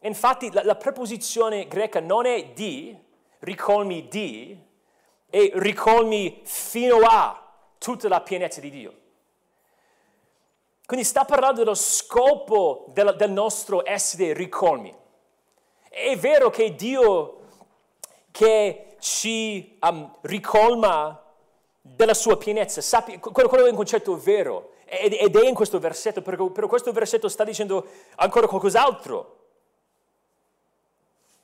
Infatti 0.00 0.52
la, 0.52 0.62
la 0.62 0.76
preposizione 0.76 1.66
greca 1.66 2.00
non 2.00 2.26
è 2.26 2.52
di, 2.52 2.96
ricolmi 3.40 4.08
di, 4.08 4.58
è 5.28 5.50
ricolmi 5.54 6.42
fino 6.44 6.98
a 6.98 7.52
tutta 7.78 8.08
la 8.08 8.20
pienezza 8.20 8.60
di 8.60 8.70
Dio. 8.70 8.94
Quindi 10.86 11.06
sta 11.06 11.24
parlando 11.24 11.60
dello 11.60 11.74
scopo 11.74 12.86
del, 12.88 13.14
del 13.16 13.30
nostro 13.30 13.82
essere 13.88 14.34
ricolmi. 14.34 14.94
È 15.88 16.16
vero 16.16 16.50
che 16.50 16.74
Dio 16.74 17.38
che 18.30 18.96
ci 18.98 19.78
um, 19.80 20.14
ricolma 20.22 21.22
della 21.80 22.14
sua 22.14 22.36
pienezza, 22.36 22.80
sappi, 22.80 23.18
quello, 23.18 23.48
quello 23.48 23.66
è 23.66 23.70
un 23.70 23.76
concetto 23.76 24.18
vero, 24.18 24.72
ed 24.86 25.36
è 25.36 25.46
in 25.46 25.54
questo 25.54 25.78
versetto, 25.78 26.20
però 26.22 26.48
questo 26.50 26.92
versetto 26.92 27.28
sta 27.28 27.44
dicendo 27.44 27.86
ancora 28.16 28.46
qualcos'altro. 28.46 29.38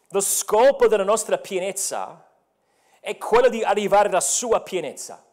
Lo 0.09 0.21
scopo 0.21 0.87
della 0.89 1.05
nostra 1.05 1.39
pienezza 1.39 2.29
è 3.01 3.17
quello 3.17 3.49
di 3.49 3.63
arrivare 3.63 4.09
alla 4.09 4.21
sua 4.21 4.61
pienezza. 4.61 5.25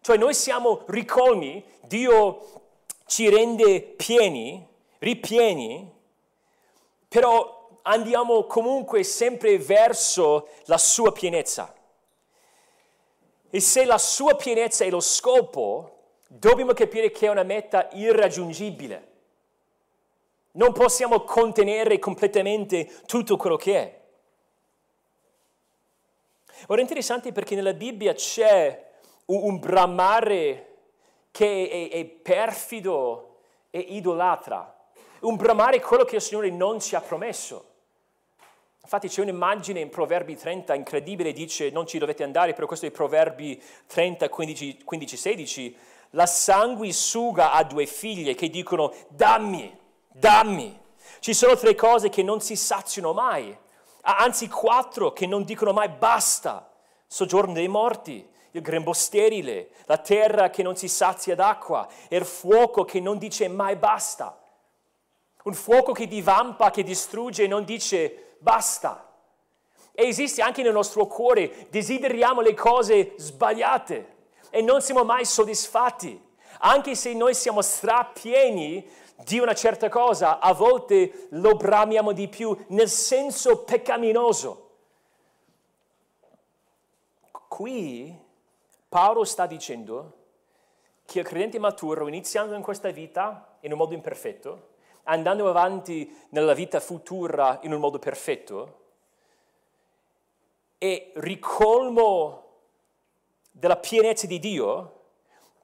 Cioè 0.00 0.16
noi 0.16 0.34
siamo 0.34 0.82
ricolmi, 0.86 1.64
Dio 1.80 2.63
ci 3.06 3.28
rende 3.28 3.80
pieni, 3.80 4.66
ripieni, 4.98 5.92
però 7.08 7.80
andiamo 7.82 8.44
comunque 8.44 9.02
sempre 9.02 9.58
verso 9.58 10.48
la 10.64 10.78
sua 10.78 11.12
pienezza. 11.12 11.72
E 13.50 13.60
se 13.60 13.84
la 13.84 13.98
sua 13.98 14.34
pienezza 14.34 14.84
è 14.84 14.90
lo 14.90 15.00
scopo, 15.00 15.94
dobbiamo 16.26 16.72
capire 16.72 17.10
che 17.10 17.26
è 17.26 17.30
una 17.30 17.44
meta 17.44 17.88
irraggiungibile. 17.92 19.12
Non 20.52 20.72
possiamo 20.72 21.22
contenere 21.22 21.98
completamente 21.98 23.02
tutto 23.06 23.36
quello 23.36 23.56
che 23.56 23.76
è. 23.76 24.02
Ora 26.68 26.78
è 26.78 26.82
interessante 26.82 27.32
perché 27.32 27.54
nella 27.54 27.74
Bibbia 27.74 28.14
c'è 28.14 28.92
un, 29.26 29.58
bramare 29.58 30.73
che 31.34 31.90
è, 31.90 31.96
è 31.96 32.04
perfido 32.04 33.38
e 33.70 33.80
idolatra. 33.80 34.72
Un 35.22 35.34
bramare 35.34 35.78
è 35.78 35.80
quello 35.80 36.04
che 36.04 36.14
il 36.14 36.22
Signore 36.22 36.48
non 36.50 36.78
ci 36.78 36.94
ha 36.94 37.00
promesso. 37.00 37.70
Infatti 38.80 39.08
c'è 39.08 39.22
un'immagine 39.22 39.80
in 39.80 39.88
Proverbi 39.88 40.36
30 40.36 40.74
incredibile, 40.74 41.32
dice 41.32 41.70
non 41.70 41.88
ci 41.88 41.98
dovete 41.98 42.22
andare, 42.22 42.52
però 42.52 42.68
questo 42.68 42.86
è 42.86 42.92
Proverbi 42.92 43.60
30, 43.88 44.28
15, 44.28 44.84
15 44.84 45.16
16 45.16 45.76
la 46.10 46.26
sanguisuga 46.26 47.50
ha 47.50 47.64
due 47.64 47.86
figlie 47.86 48.36
che 48.36 48.48
dicono 48.48 48.94
dammi, 49.08 49.76
dammi. 50.12 50.80
Ci 51.18 51.34
sono 51.34 51.56
tre 51.56 51.74
cose 51.74 52.10
che 52.10 52.22
non 52.22 52.40
si 52.40 52.54
saziano 52.54 53.12
mai, 53.12 53.56
anzi 54.02 54.48
quattro 54.48 55.12
che 55.12 55.26
non 55.26 55.42
dicono 55.42 55.72
mai 55.72 55.88
basta. 55.88 56.70
Soggiorno 57.08 57.54
dei 57.54 57.66
morti, 57.66 58.24
il 58.54 58.60
grembo 58.60 58.92
sterile, 58.92 59.70
la 59.86 59.98
terra 59.98 60.48
che 60.48 60.62
non 60.62 60.76
si 60.76 60.86
sazia 60.86 61.34
d'acqua 61.34 61.88
il 62.08 62.24
fuoco 62.24 62.84
che 62.84 63.00
non 63.00 63.18
dice 63.18 63.48
mai 63.48 63.74
basta. 63.74 64.40
Un 65.42 65.54
fuoco 65.54 65.92
che 65.92 66.06
divampa, 66.06 66.70
che 66.70 66.84
distrugge 66.84 67.44
e 67.44 67.48
non 67.48 67.64
dice 67.64 68.36
basta. 68.38 69.12
E 69.92 70.06
esiste 70.06 70.40
anche 70.40 70.62
nel 70.62 70.72
nostro 70.72 71.06
cuore, 71.06 71.66
desideriamo 71.68 72.40
le 72.40 72.54
cose 72.54 73.14
sbagliate 73.16 74.16
e 74.50 74.62
non 74.62 74.80
siamo 74.80 75.02
mai 75.02 75.24
soddisfatti. 75.24 76.22
Anche 76.60 76.94
se 76.94 77.12
noi 77.12 77.34
siamo 77.34 77.60
strapieni 77.60 78.88
di 79.24 79.40
una 79.40 79.54
certa 79.54 79.88
cosa, 79.88 80.38
a 80.38 80.52
volte 80.52 81.26
lo 81.30 81.56
bramiamo 81.56 82.12
di 82.12 82.28
più 82.28 82.56
nel 82.68 82.88
senso 82.88 83.64
peccaminoso. 83.64 84.60
Qui 87.48 88.22
Paolo 88.94 89.24
sta 89.24 89.46
dicendo 89.46 90.12
che 91.04 91.18
il 91.18 91.24
credente 91.24 91.58
maturo, 91.58 92.06
iniziando 92.06 92.54
in 92.54 92.62
questa 92.62 92.90
vita 92.90 93.56
in 93.62 93.72
un 93.72 93.78
modo 93.78 93.92
imperfetto, 93.92 94.68
andando 95.02 95.48
avanti 95.48 96.16
nella 96.28 96.54
vita 96.54 96.78
futura 96.78 97.58
in 97.62 97.72
un 97.72 97.80
modo 97.80 97.98
perfetto, 97.98 98.82
e 100.78 101.10
ricolmo 101.16 102.42
della 103.50 103.78
pienezza 103.78 104.28
di 104.28 104.38
Dio, 104.38 105.00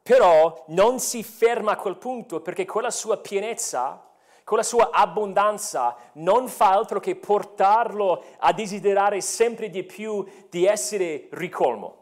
però 0.03 0.65
non 0.71 0.99
si 0.99 1.23
ferma 1.23 1.71
a 1.71 1.77
quel 1.77 1.99
punto 1.99 2.41
perché 2.41 2.65
quella 2.67 2.91
sua 2.91 3.19
pienezza, 3.19 4.11
quella 4.43 4.65
sua 4.65 4.91
abbondanza 4.91 5.95
non 6.15 6.49
fa 6.49 6.73
altro 6.73 6.99
che 6.99 7.15
portarlo 7.15 8.25
a 8.39 8.53
desiderare 8.53 9.21
sempre 9.21 9.71
di 9.71 9.85
più 9.85 10.27
di 10.49 10.67
essere 10.67 11.29
ricolmo. 11.31 12.00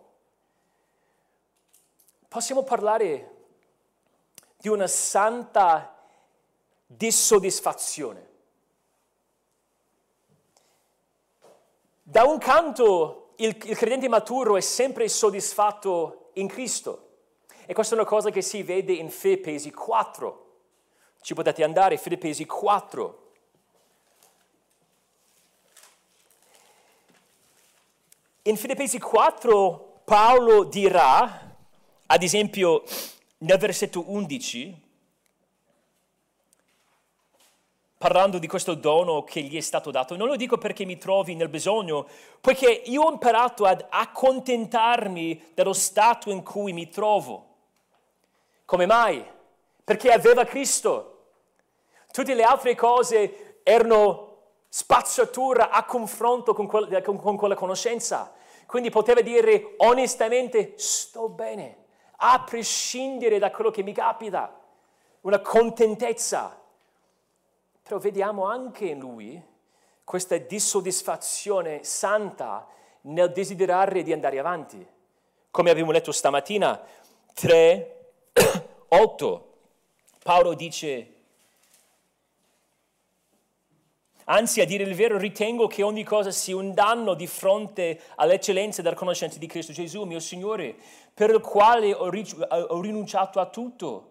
Possiamo 2.28 2.62
parlare 2.62 3.36
di 4.58 4.68
una 4.68 4.86
santa 4.86 5.96
dissoddisfazione. 6.86 8.26
Da 12.02 12.24
un 12.24 12.38
canto 12.38 13.32
il, 13.36 13.56
il 13.64 13.76
credente 13.76 14.08
maturo 14.08 14.56
è 14.56 14.60
sempre 14.60 15.08
soddisfatto 15.08 16.30
in 16.34 16.48
Cristo. 16.48 17.06
E 17.66 17.72
questa 17.72 17.94
è 17.94 17.98
una 17.98 18.06
cosa 18.06 18.30
che 18.30 18.42
si 18.42 18.62
vede 18.62 18.92
in 18.92 19.10
Filippesi 19.10 19.70
4. 19.70 20.46
Ci 21.20 21.34
potete 21.34 21.62
andare, 21.64 21.96
Filippesi 21.96 22.46
4. 22.46 23.26
In 28.42 28.56
Filippesi 28.56 28.98
4 28.98 30.00
Paolo 30.04 30.64
dirà, 30.64 31.47
ad 32.10 32.22
esempio 32.22 32.84
nel 33.38 33.58
versetto 33.58 34.04
11, 34.06 34.82
parlando 37.98 38.38
di 38.38 38.46
questo 38.46 38.74
dono 38.74 39.24
che 39.24 39.42
gli 39.42 39.56
è 39.56 39.60
stato 39.60 39.90
dato. 39.90 40.16
Non 40.16 40.28
lo 40.28 40.36
dico 40.36 40.56
perché 40.56 40.86
mi 40.86 40.96
trovi 40.96 41.34
nel 41.34 41.50
bisogno, 41.50 42.06
poiché 42.40 42.70
io 42.70 43.02
ho 43.02 43.10
imparato 43.10 43.64
ad 43.64 43.84
accontentarmi 43.88 45.50
dello 45.52 45.74
stato 45.74 46.30
in 46.30 46.42
cui 46.42 46.72
mi 46.72 46.88
trovo. 46.88 47.46
Come 48.64 48.86
mai? 48.86 49.22
Perché 49.84 50.10
aveva 50.10 50.44
Cristo. 50.44 51.14
Tutte 52.10 52.34
le 52.34 52.42
altre 52.42 52.74
cose 52.74 53.60
erano 53.64 54.36
spazzatura 54.70 55.68
a 55.68 55.84
confronto 55.84 56.54
con, 56.54 56.66
quel, 56.66 57.02
con, 57.02 57.20
con 57.20 57.36
quella 57.36 57.54
conoscenza. 57.54 58.32
Quindi 58.64 58.88
poteva 58.88 59.20
dire 59.20 59.74
onestamente 59.78 60.72
sto 60.76 61.28
bene, 61.28 61.86
a 62.20 62.42
prescindere 62.42 63.38
da 63.38 63.50
quello 63.50 63.70
che 63.70 63.82
mi 63.82 63.92
capita, 63.92 64.58
una 65.22 65.40
contentezza. 65.40 66.56
Però 67.82 67.98
vediamo 67.98 68.44
anche 68.44 68.86
in 68.86 68.98
lui 68.98 69.42
questa 70.04 70.36
dissoddisfazione 70.38 71.84
santa 71.84 72.66
nel 73.02 73.32
desiderare 73.32 74.02
di 74.02 74.12
andare 74.12 74.38
avanti. 74.38 74.86
Come 75.50 75.70
abbiamo 75.70 75.92
letto 75.92 76.12
stamattina, 76.12 76.80
3, 77.34 78.12
8, 78.88 79.52
Paolo 80.22 80.54
dice, 80.54 81.14
anzi 84.24 84.60
a 84.60 84.66
dire 84.66 84.84
il 84.84 84.94
vero 84.94 85.16
ritengo 85.16 85.66
che 85.66 85.82
ogni 85.82 86.04
cosa 86.04 86.30
sia 86.30 86.56
un 86.56 86.74
danno 86.74 87.14
di 87.14 87.26
fronte 87.26 88.00
all'eccellenza 88.16 88.82
della 88.82 88.94
conoscenza 88.94 89.38
di 89.38 89.46
Cristo 89.46 89.72
Gesù, 89.72 90.04
mio 90.04 90.20
Signore, 90.20 90.76
per 91.18 91.30
il 91.30 91.40
quale 91.40 91.92
ho, 91.92 92.80
rinunciato 92.80 93.40
a 93.40 93.46
tutto 93.46 94.10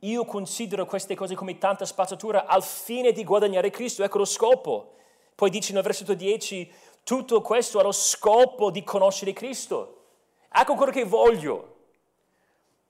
io 0.00 0.24
considero 0.24 0.86
queste 0.86 1.14
cose 1.14 1.34
come 1.34 1.58
tanta 1.58 1.84
spazzatura 1.84 2.46
al 2.46 2.62
fine 2.62 3.12
di 3.12 3.24
guadagnare 3.24 3.68
Cristo, 3.68 4.02
ecco 4.02 4.16
lo 4.16 4.24
scopo. 4.24 4.94
Poi 5.34 5.50
dice 5.50 5.74
nel 5.74 5.82
versetto 5.82 6.14
10, 6.14 6.72
tutto 7.02 7.42
questo 7.42 7.78
ha 7.78 7.82
lo 7.82 7.92
scopo 7.92 8.70
di 8.70 8.82
conoscere 8.84 9.34
Cristo. 9.34 10.04
Ecco 10.50 10.76
quello 10.76 10.92
che 10.92 11.04
voglio. 11.04 11.74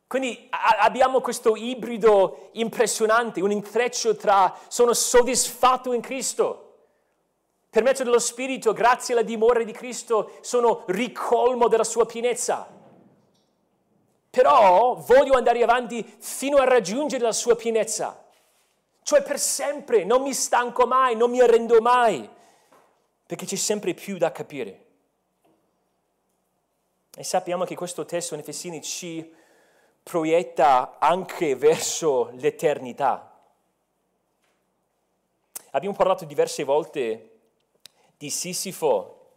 Quindi 0.06 0.46
a- 0.50 0.76
abbiamo 0.82 1.20
questo 1.20 1.56
ibrido 1.56 2.50
impressionante, 2.52 3.40
un 3.40 3.50
intreccio 3.50 4.14
tra 4.14 4.56
sono 4.68 4.92
soddisfatto 4.92 5.92
in 5.92 6.02
Cristo. 6.02 6.74
Per 7.68 7.82
mezzo 7.82 8.04
dello 8.04 8.20
Spirito, 8.20 8.72
grazie 8.72 9.14
alla 9.14 9.24
dimora 9.24 9.64
di 9.64 9.72
Cristo, 9.72 10.34
sono 10.40 10.84
ricolmo 10.86 11.66
della 11.66 11.82
sua 11.82 12.06
pienezza 12.06 12.74
però 14.36 14.96
voglio 14.96 15.32
andare 15.32 15.62
avanti 15.62 16.04
fino 16.18 16.58
a 16.58 16.64
raggiungere 16.64 17.24
la 17.24 17.32
sua 17.32 17.56
pienezza. 17.56 18.22
Cioè 19.02 19.22
per 19.22 19.38
sempre, 19.38 20.04
non 20.04 20.20
mi 20.20 20.34
stanco 20.34 20.86
mai, 20.86 21.16
non 21.16 21.30
mi 21.30 21.40
arrendo 21.40 21.80
mai, 21.80 22.28
perché 23.24 23.46
c'è 23.46 23.56
sempre 23.56 23.94
più 23.94 24.18
da 24.18 24.30
capire. 24.32 24.84
E 27.16 27.24
sappiamo 27.24 27.64
che 27.64 27.74
questo 27.74 28.04
testo 28.04 28.34
in 28.34 28.40
Efesini 28.40 28.82
ci 28.82 29.34
proietta 30.02 30.98
anche 30.98 31.56
verso 31.56 32.28
l'eternità. 32.34 33.40
Abbiamo 35.70 35.96
parlato 35.96 36.26
diverse 36.26 36.62
volte 36.62 37.38
di 38.18 38.28
Sisifo, 38.28 39.30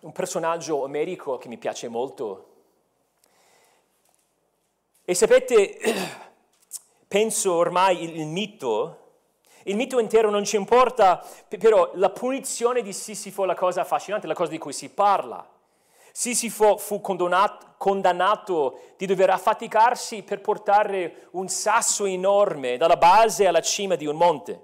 un 0.00 0.12
personaggio 0.12 0.82
omerico 0.82 1.38
che 1.38 1.48
mi 1.48 1.56
piace 1.56 1.88
molto, 1.88 2.51
e 5.04 5.14
sapete, 5.14 5.78
penso 7.08 7.54
ormai 7.54 8.04
il, 8.04 8.20
il 8.20 8.26
mito, 8.26 8.98
il 9.64 9.76
mito 9.76 9.98
intero 9.98 10.30
non 10.30 10.44
ci 10.44 10.56
importa, 10.56 11.24
però 11.48 11.90
la 11.94 12.10
punizione 12.10 12.82
di 12.82 12.92
Sisifo 12.92 13.44
è 13.44 13.46
la 13.46 13.54
cosa 13.54 13.82
affascinante, 13.82 14.26
la 14.26 14.34
cosa 14.34 14.50
di 14.50 14.58
cui 14.58 14.72
si 14.72 14.90
parla. 14.90 15.48
Sisifo 16.12 16.76
fu 16.76 17.00
condannato, 17.00 18.80
di 18.96 19.06
dover 19.06 19.30
affaticarsi 19.30 20.22
per 20.22 20.40
portare 20.40 21.28
un 21.32 21.48
sasso 21.48 22.04
enorme 22.04 22.76
dalla 22.76 22.96
base 22.96 23.46
alla 23.46 23.62
cima 23.62 23.94
di 23.94 24.06
un 24.06 24.16
monte. 24.16 24.60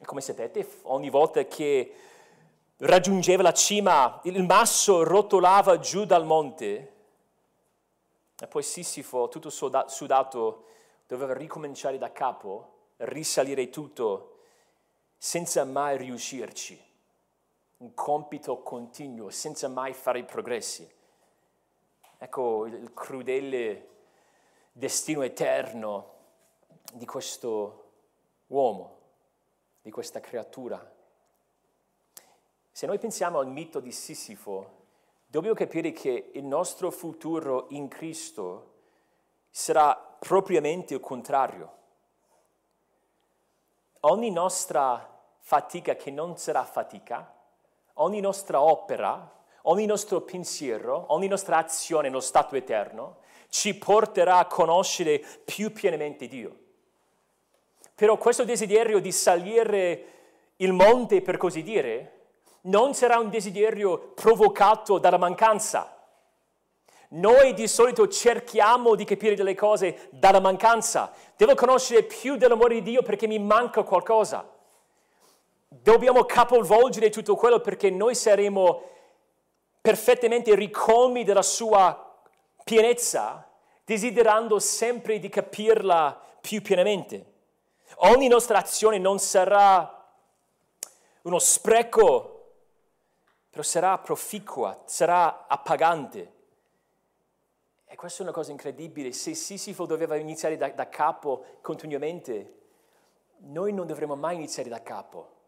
E 0.00 0.04
come 0.04 0.20
sapete, 0.20 0.66
ogni 0.82 1.10
volta 1.10 1.44
che 1.44 1.92
raggiungeva 2.78 3.42
la 3.42 3.52
cima, 3.52 4.20
il 4.24 4.42
masso 4.42 5.04
rotolava 5.04 5.78
giù 5.78 6.04
dal 6.04 6.24
monte 6.24 6.92
e 8.42 8.48
poi 8.48 8.64
Sissifo, 8.64 9.28
tutto 9.28 9.50
sudato, 9.50 10.64
doveva 11.06 11.32
ricominciare 11.32 11.96
da 11.96 12.10
capo, 12.10 12.88
risalire 12.96 13.70
tutto, 13.70 14.38
senza 15.16 15.62
mai 15.64 15.96
riuscirci. 15.96 16.90
Un 17.76 17.94
compito 17.94 18.60
continuo, 18.62 19.30
senza 19.30 19.68
mai 19.68 19.92
fare 19.92 20.18
i 20.18 20.24
progressi. 20.24 20.92
Ecco 22.18 22.66
il 22.66 22.92
crudele 22.92 23.90
destino 24.72 25.22
eterno 25.22 26.14
di 26.92 27.06
questo 27.06 27.90
uomo, 28.48 28.98
di 29.82 29.92
questa 29.92 30.18
creatura. 30.18 30.84
Se 32.72 32.86
noi 32.86 32.98
pensiamo 32.98 33.38
al 33.38 33.46
mito 33.46 33.78
di 33.78 33.92
Sissifo, 33.92 34.80
dobbiamo 35.32 35.56
capire 35.56 35.92
che 35.92 36.28
il 36.34 36.44
nostro 36.44 36.90
futuro 36.90 37.64
in 37.70 37.88
Cristo 37.88 38.72
sarà 39.48 39.94
propriamente 40.18 40.92
il 40.92 41.00
contrario. 41.00 41.72
Ogni 44.00 44.30
nostra 44.30 45.08
fatica 45.38 45.96
che 45.96 46.10
non 46.10 46.36
sarà 46.36 46.64
fatica, 46.64 47.34
ogni 47.94 48.20
nostra 48.20 48.60
opera, 48.60 49.44
ogni 49.62 49.86
nostro 49.86 50.20
pensiero, 50.20 51.06
ogni 51.14 51.28
nostra 51.28 51.56
azione 51.56 52.08
nello 52.08 52.20
stato 52.20 52.54
eterno 52.54 53.20
ci 53.48 53.74
porterà 53.74 54.36
a 54.36 54.46
conoscere 54.46 55.24
più 55.46 55.72
pienamente 55.72 56.28
Dio. 56.28 56.58
Però 57.94 58.18
questo 58.18 58.44
desiderio 58.44 59.00
di 59.00 59.12
salire 59.12 60.04
il 60.56 60.74
monte, 60.74 61.22
per 61.22 61.38
così 61.38 61.62
dire, 61.62 62.21
non 62.62 62.94
sarà 62.94 63.18
un 63.18 63.30
desiderio 63.30 64.12
provocato 64.14 64.98
dalla 64.98 65.18
mancanza. 65.18 65.96
Noi 67.08 67.52
di 67.54 67.68
solito 67.68 68.08
cerchiamo 68.08 68.94
di 68.94 69.04
capire 69.04 69.34
delle 69.34 69.54
cose 69.54 70.08
dalla 70.10 70.40
mancanza. 70.40 71.12
Devo 71.36 71.54
conoscere 71.54 72.04
più 72.04 72.36
dell'amore 72.36 72.74
di 72.74 72.82
Dio 72.82 73.02
perché 73.02 73.26
mi 73.26 73.38
manca 73.38 73.82
qualcosa. 73.82 74.48
Dobbiamo 75.68 76.24
capovolgere 76.24 77.10
tutto 77.10 77.34
quello 77.34 77.60
perché 77.60 77.90
noi 77.90 78.14
saremo 78.14 78.82
perfettamente 79.80 80.54
ricolmi 80.54 81.24
della 81.24 81.42
sua 81.42 82.14
pienezza, 82.64 83.46
desiderando 83.84 84.58
sempre 84.58 85.18
di 85.18 85.28
capirla 85.28 86.18
più 86.40 86.62
pienamente. 86.62 87.26
Ogni 87.96 88.28
nostra 88.28 88.58
azione 88.58 88.98
non 88.98 89.18
sarà 89.18 90.02
uno 91.22 91.38
spreco 91.38 92.31
però 93.52 93.62
sarà 93.62 93.98
proficua, 93.98 94.82
sarà 94.86 95.46
appagante. 95.46 96.32
E 97.84 97.94
questa 97.96 98.20
è 98.20 98.22
una 98.22 98.32
cosa 98.32 98.50
incredibile. 98.50 99.12
Se 99.12 99.34
Sisifo 99.34 99.84
doveva 99.84 100.16
iniziare 100.16 100.56
da, 100.56 100.70
da 100.70 100.88
capo 100.88 101.58
continuamente, 101.60 102.60
noi 103.40 103.74
non 103.74 103.86
dovremo 103.86 104.16
mai 104.16 104.36
iniziare 104.36 104.70
da 104.70 104.80
capo. 104.80 105.40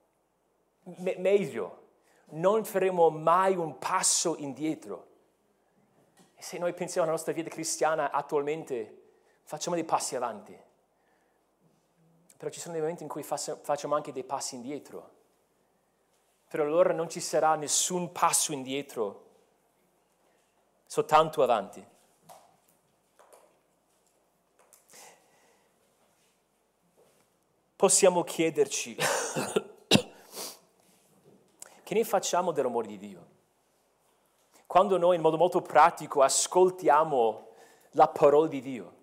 Me- 0.98 1.16
meglio, 1.16 1.92
non 2.32 2.66
faremo 2.66 3.08
mai 3.08 3.56
un 3.56 3.78
passo 3.78 4.36
indietro. 4.36 5.06
E 6.34 6.42
se 6.42 6.58
noi 6.58 6.74
pensiamo 6.74 7.06
alla 7.06 7.16
nostra 7.16 7.32
vita 7.32 7.48
cristiana 7.48 8.10
attualmente, 8.10 9.04
facciamo 9.44 9.76
dei 9.76 9.84
passi 9.86 10.14
avanti. 10.14 10.54
Però 12.36 12.50
ci 12.50 12.60
sono 12.60 12.74
dei 12.74 12.82
momenti 12.82 13.02
in 13.02 13.08
cui 13.08 13.22
facciamo 13.22 13.94
anche 13.94 14.12
dei 14.12 14.24
passi 14.24 14.56
indietro 14.56 15.22
per 16.54 16.62
allora 16.62 16.92
non 16.92 17.08
ci 17.08 17.18
sarà 17.18 17.56
nessun 17.56 18.12
passo 18.12 18.52
indietro, 18.52 19.24
soltanto 20.86 21.42
avanti. 21.42 21.84
Possiamo 27.74 28.22
chiederci 28.22 28.94
che 31.82 31.94
ne 31.94 32.04
facciamo 32.04 32.52
dell'amore 32.52 32.86
di 32.86 32.98
Dio? 32.98 33.26
Quando 34.64 34.96
noi 34.96 35.16
in 35.16 35.22
modo 35.22 35.36
molto 35.36 35.60
pratico 35.60 36.22
ascoltiamo 36.22 37.48
la 37.94 38.06
parola 38.06 38.46
di 38.46 38.60
Dio. 38.60 38.94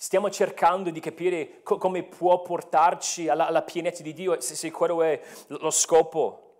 Stiamo 0.00 0.30
cercando 0.30 0.90
di 0.90 1.00
capire 1.00 1.60
co- 1.64 1.76
come 1.76 2.04
può 2.04 2.40
portarci 2.40 3.28
alla, 3.28 3.48
alla 3.48 3.62
pienezza 3.62 4.04
di 4.04 4.12
Dio, 4.12 4.40
se, 4.40 4.54
se 4.54 4.70
quello 4.70 5.02
è 5.02 5.20
lo 5.48 5.72
scopo. 5.72 6.52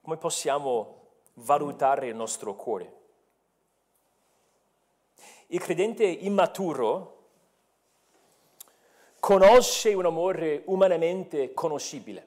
Come 0.00 0.16
possiamo 0.16 1.02
valutare 1.34 2.06
il 2.06 2.14
nostro 2.14 2.54
cuore? 2.54 2.94
Il 5.48 5.60
credente 5.60 6.04
immaturo 6.04 7.24
conosce 9.20 9.92
un 9.92 10.06
amore 10.06 10.62
umanamente 10.64 11.52
conoscibile, 11.52 12.26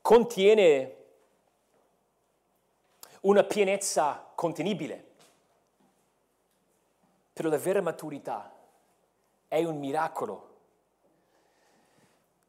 contiene 0.00 1.03
una 3.24 3.42
pienezza 3.42 4.32
contenibile, 4.34 5.12
però 7.32 7.48
la 7.48 7.58
vera 7.58 7.80
maturità 7.80 8.54
è 9.48 9.64
un 9.64 9.78
miracolo, 9.78 10.56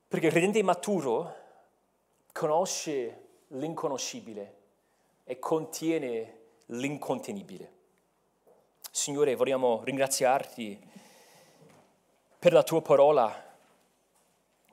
perché 0.08 0.28
il 0.28 0.32
credente 0.32 0.62
maturo 0.64 1.36
conosce 2.32 3.28
l'inconoscibile 3.48 4.56
e 5.24 5.40
contiene 5.40 6.40
l'incontenibile. 6.68 7.74
Signore, 8.92 9.36
vogliamo 9.36 9.82
ringraziarti 9.84 10.92
per 12.38 12.52
la 12.52 12.64
tua 12.64 12.82
parola 12.82 13.56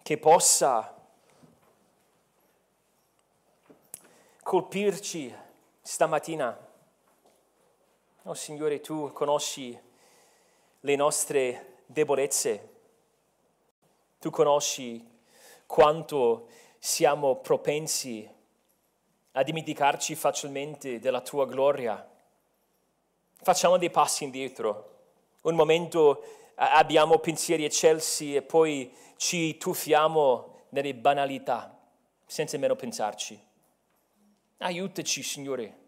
che 0.02 0.18
possa 0.18 0.96
colpirci 4.42 5.41
stamattina. 5.82 6.56
Oh 8.22 8.34
Signore, 8.34 8.80
tu 8.80 9.10
conosci 9.12 9.76
le 10.80 10.96
nostre 10.96 11.80
debolezze, 11.86 12.70
tu 14.20 14.30
conosci 14.30 15.04
quanto 15.66 16.46
siamo 16.78 17.36
propensi 17.36 18.28
a 19.32 19.42
dimenticarci 19.42 20.14
facilmente 20.14 21.00
della 21.00 21.20
tua 21.20 21.46
gloria. 21.46 22.08
Facciamo 23.40 23.76
dei 23.76 23.90
passi 23.90 24.22
indietro, 24.22 25.00
un 25.42 25.56
momento 25.56 26.22
abbiamo 26.54 27.18
pensieri 27.18 27.64
eccelsi 27.64 28.36
e 28.36 28.42
poi 28.42 28.94
ci 29.16 29.56
tuffiamo 29.58 30.60
nelle 30.68 30.94
banalità 30.94 31.76
senza 32.24 32.54
nemmeno 32.54 32.76
pensarci. 32.76 33.50
Aiutaci, 34.62 35.22
Signore. 35.22 35.78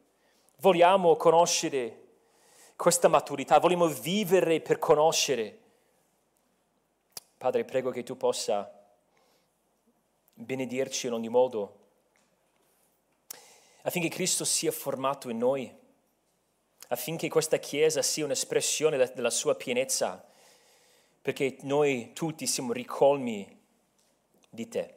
Vogliamo 0.59 1.17
conoscere 1.17 2.03
questa 2.77 3.09
maturità, 3.09 3.59
vogliamo 3.59 3.87
vivere 3.87 4.61
per 4.61 4.79
conoscere. 4.79 5.59
Padre, 7.39 7.65
prego 7.65 7.91
che 7.91 8.03
tu 8.03 8.17
possa 8.17 8.71
benedirci 10.35 11.07
in 11.07 11.13
ogni 11.13 11.29
modo, 11.29 11.79
affinché 13.83 14.09
Cristo 14.09 14.45
sia 14.45 14.73
formato 14.73 15.31
in 15.31 15.39
noi, 15.39 15.73
affinché 16.89 17.29
questa 17.29 17.59
Chiesa 17.59 18.03
sia 18.03 18.25
un'espressione 18.25 18.97
della 18.97 19.31
sua 19.31 19.55
pienezza 19.55 20.27
perché 21.23 21.57
noi 21.63 22.13
tutti 22.13 22.47
siamo 22.47 22.73
ricolmi 22.73 23.63
di 24.51 24.69
te. 24.69 24.95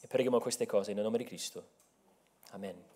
E 0.00 0.06
preghiamo 0.06 0.38
queste 0.38 0.66
cose 0.66 0.92
nel 0.92 1.02
nome 1.02 1.18
di 1.18 1.24
Cristo. 1.24 1.79
Amen. 2.54 2.89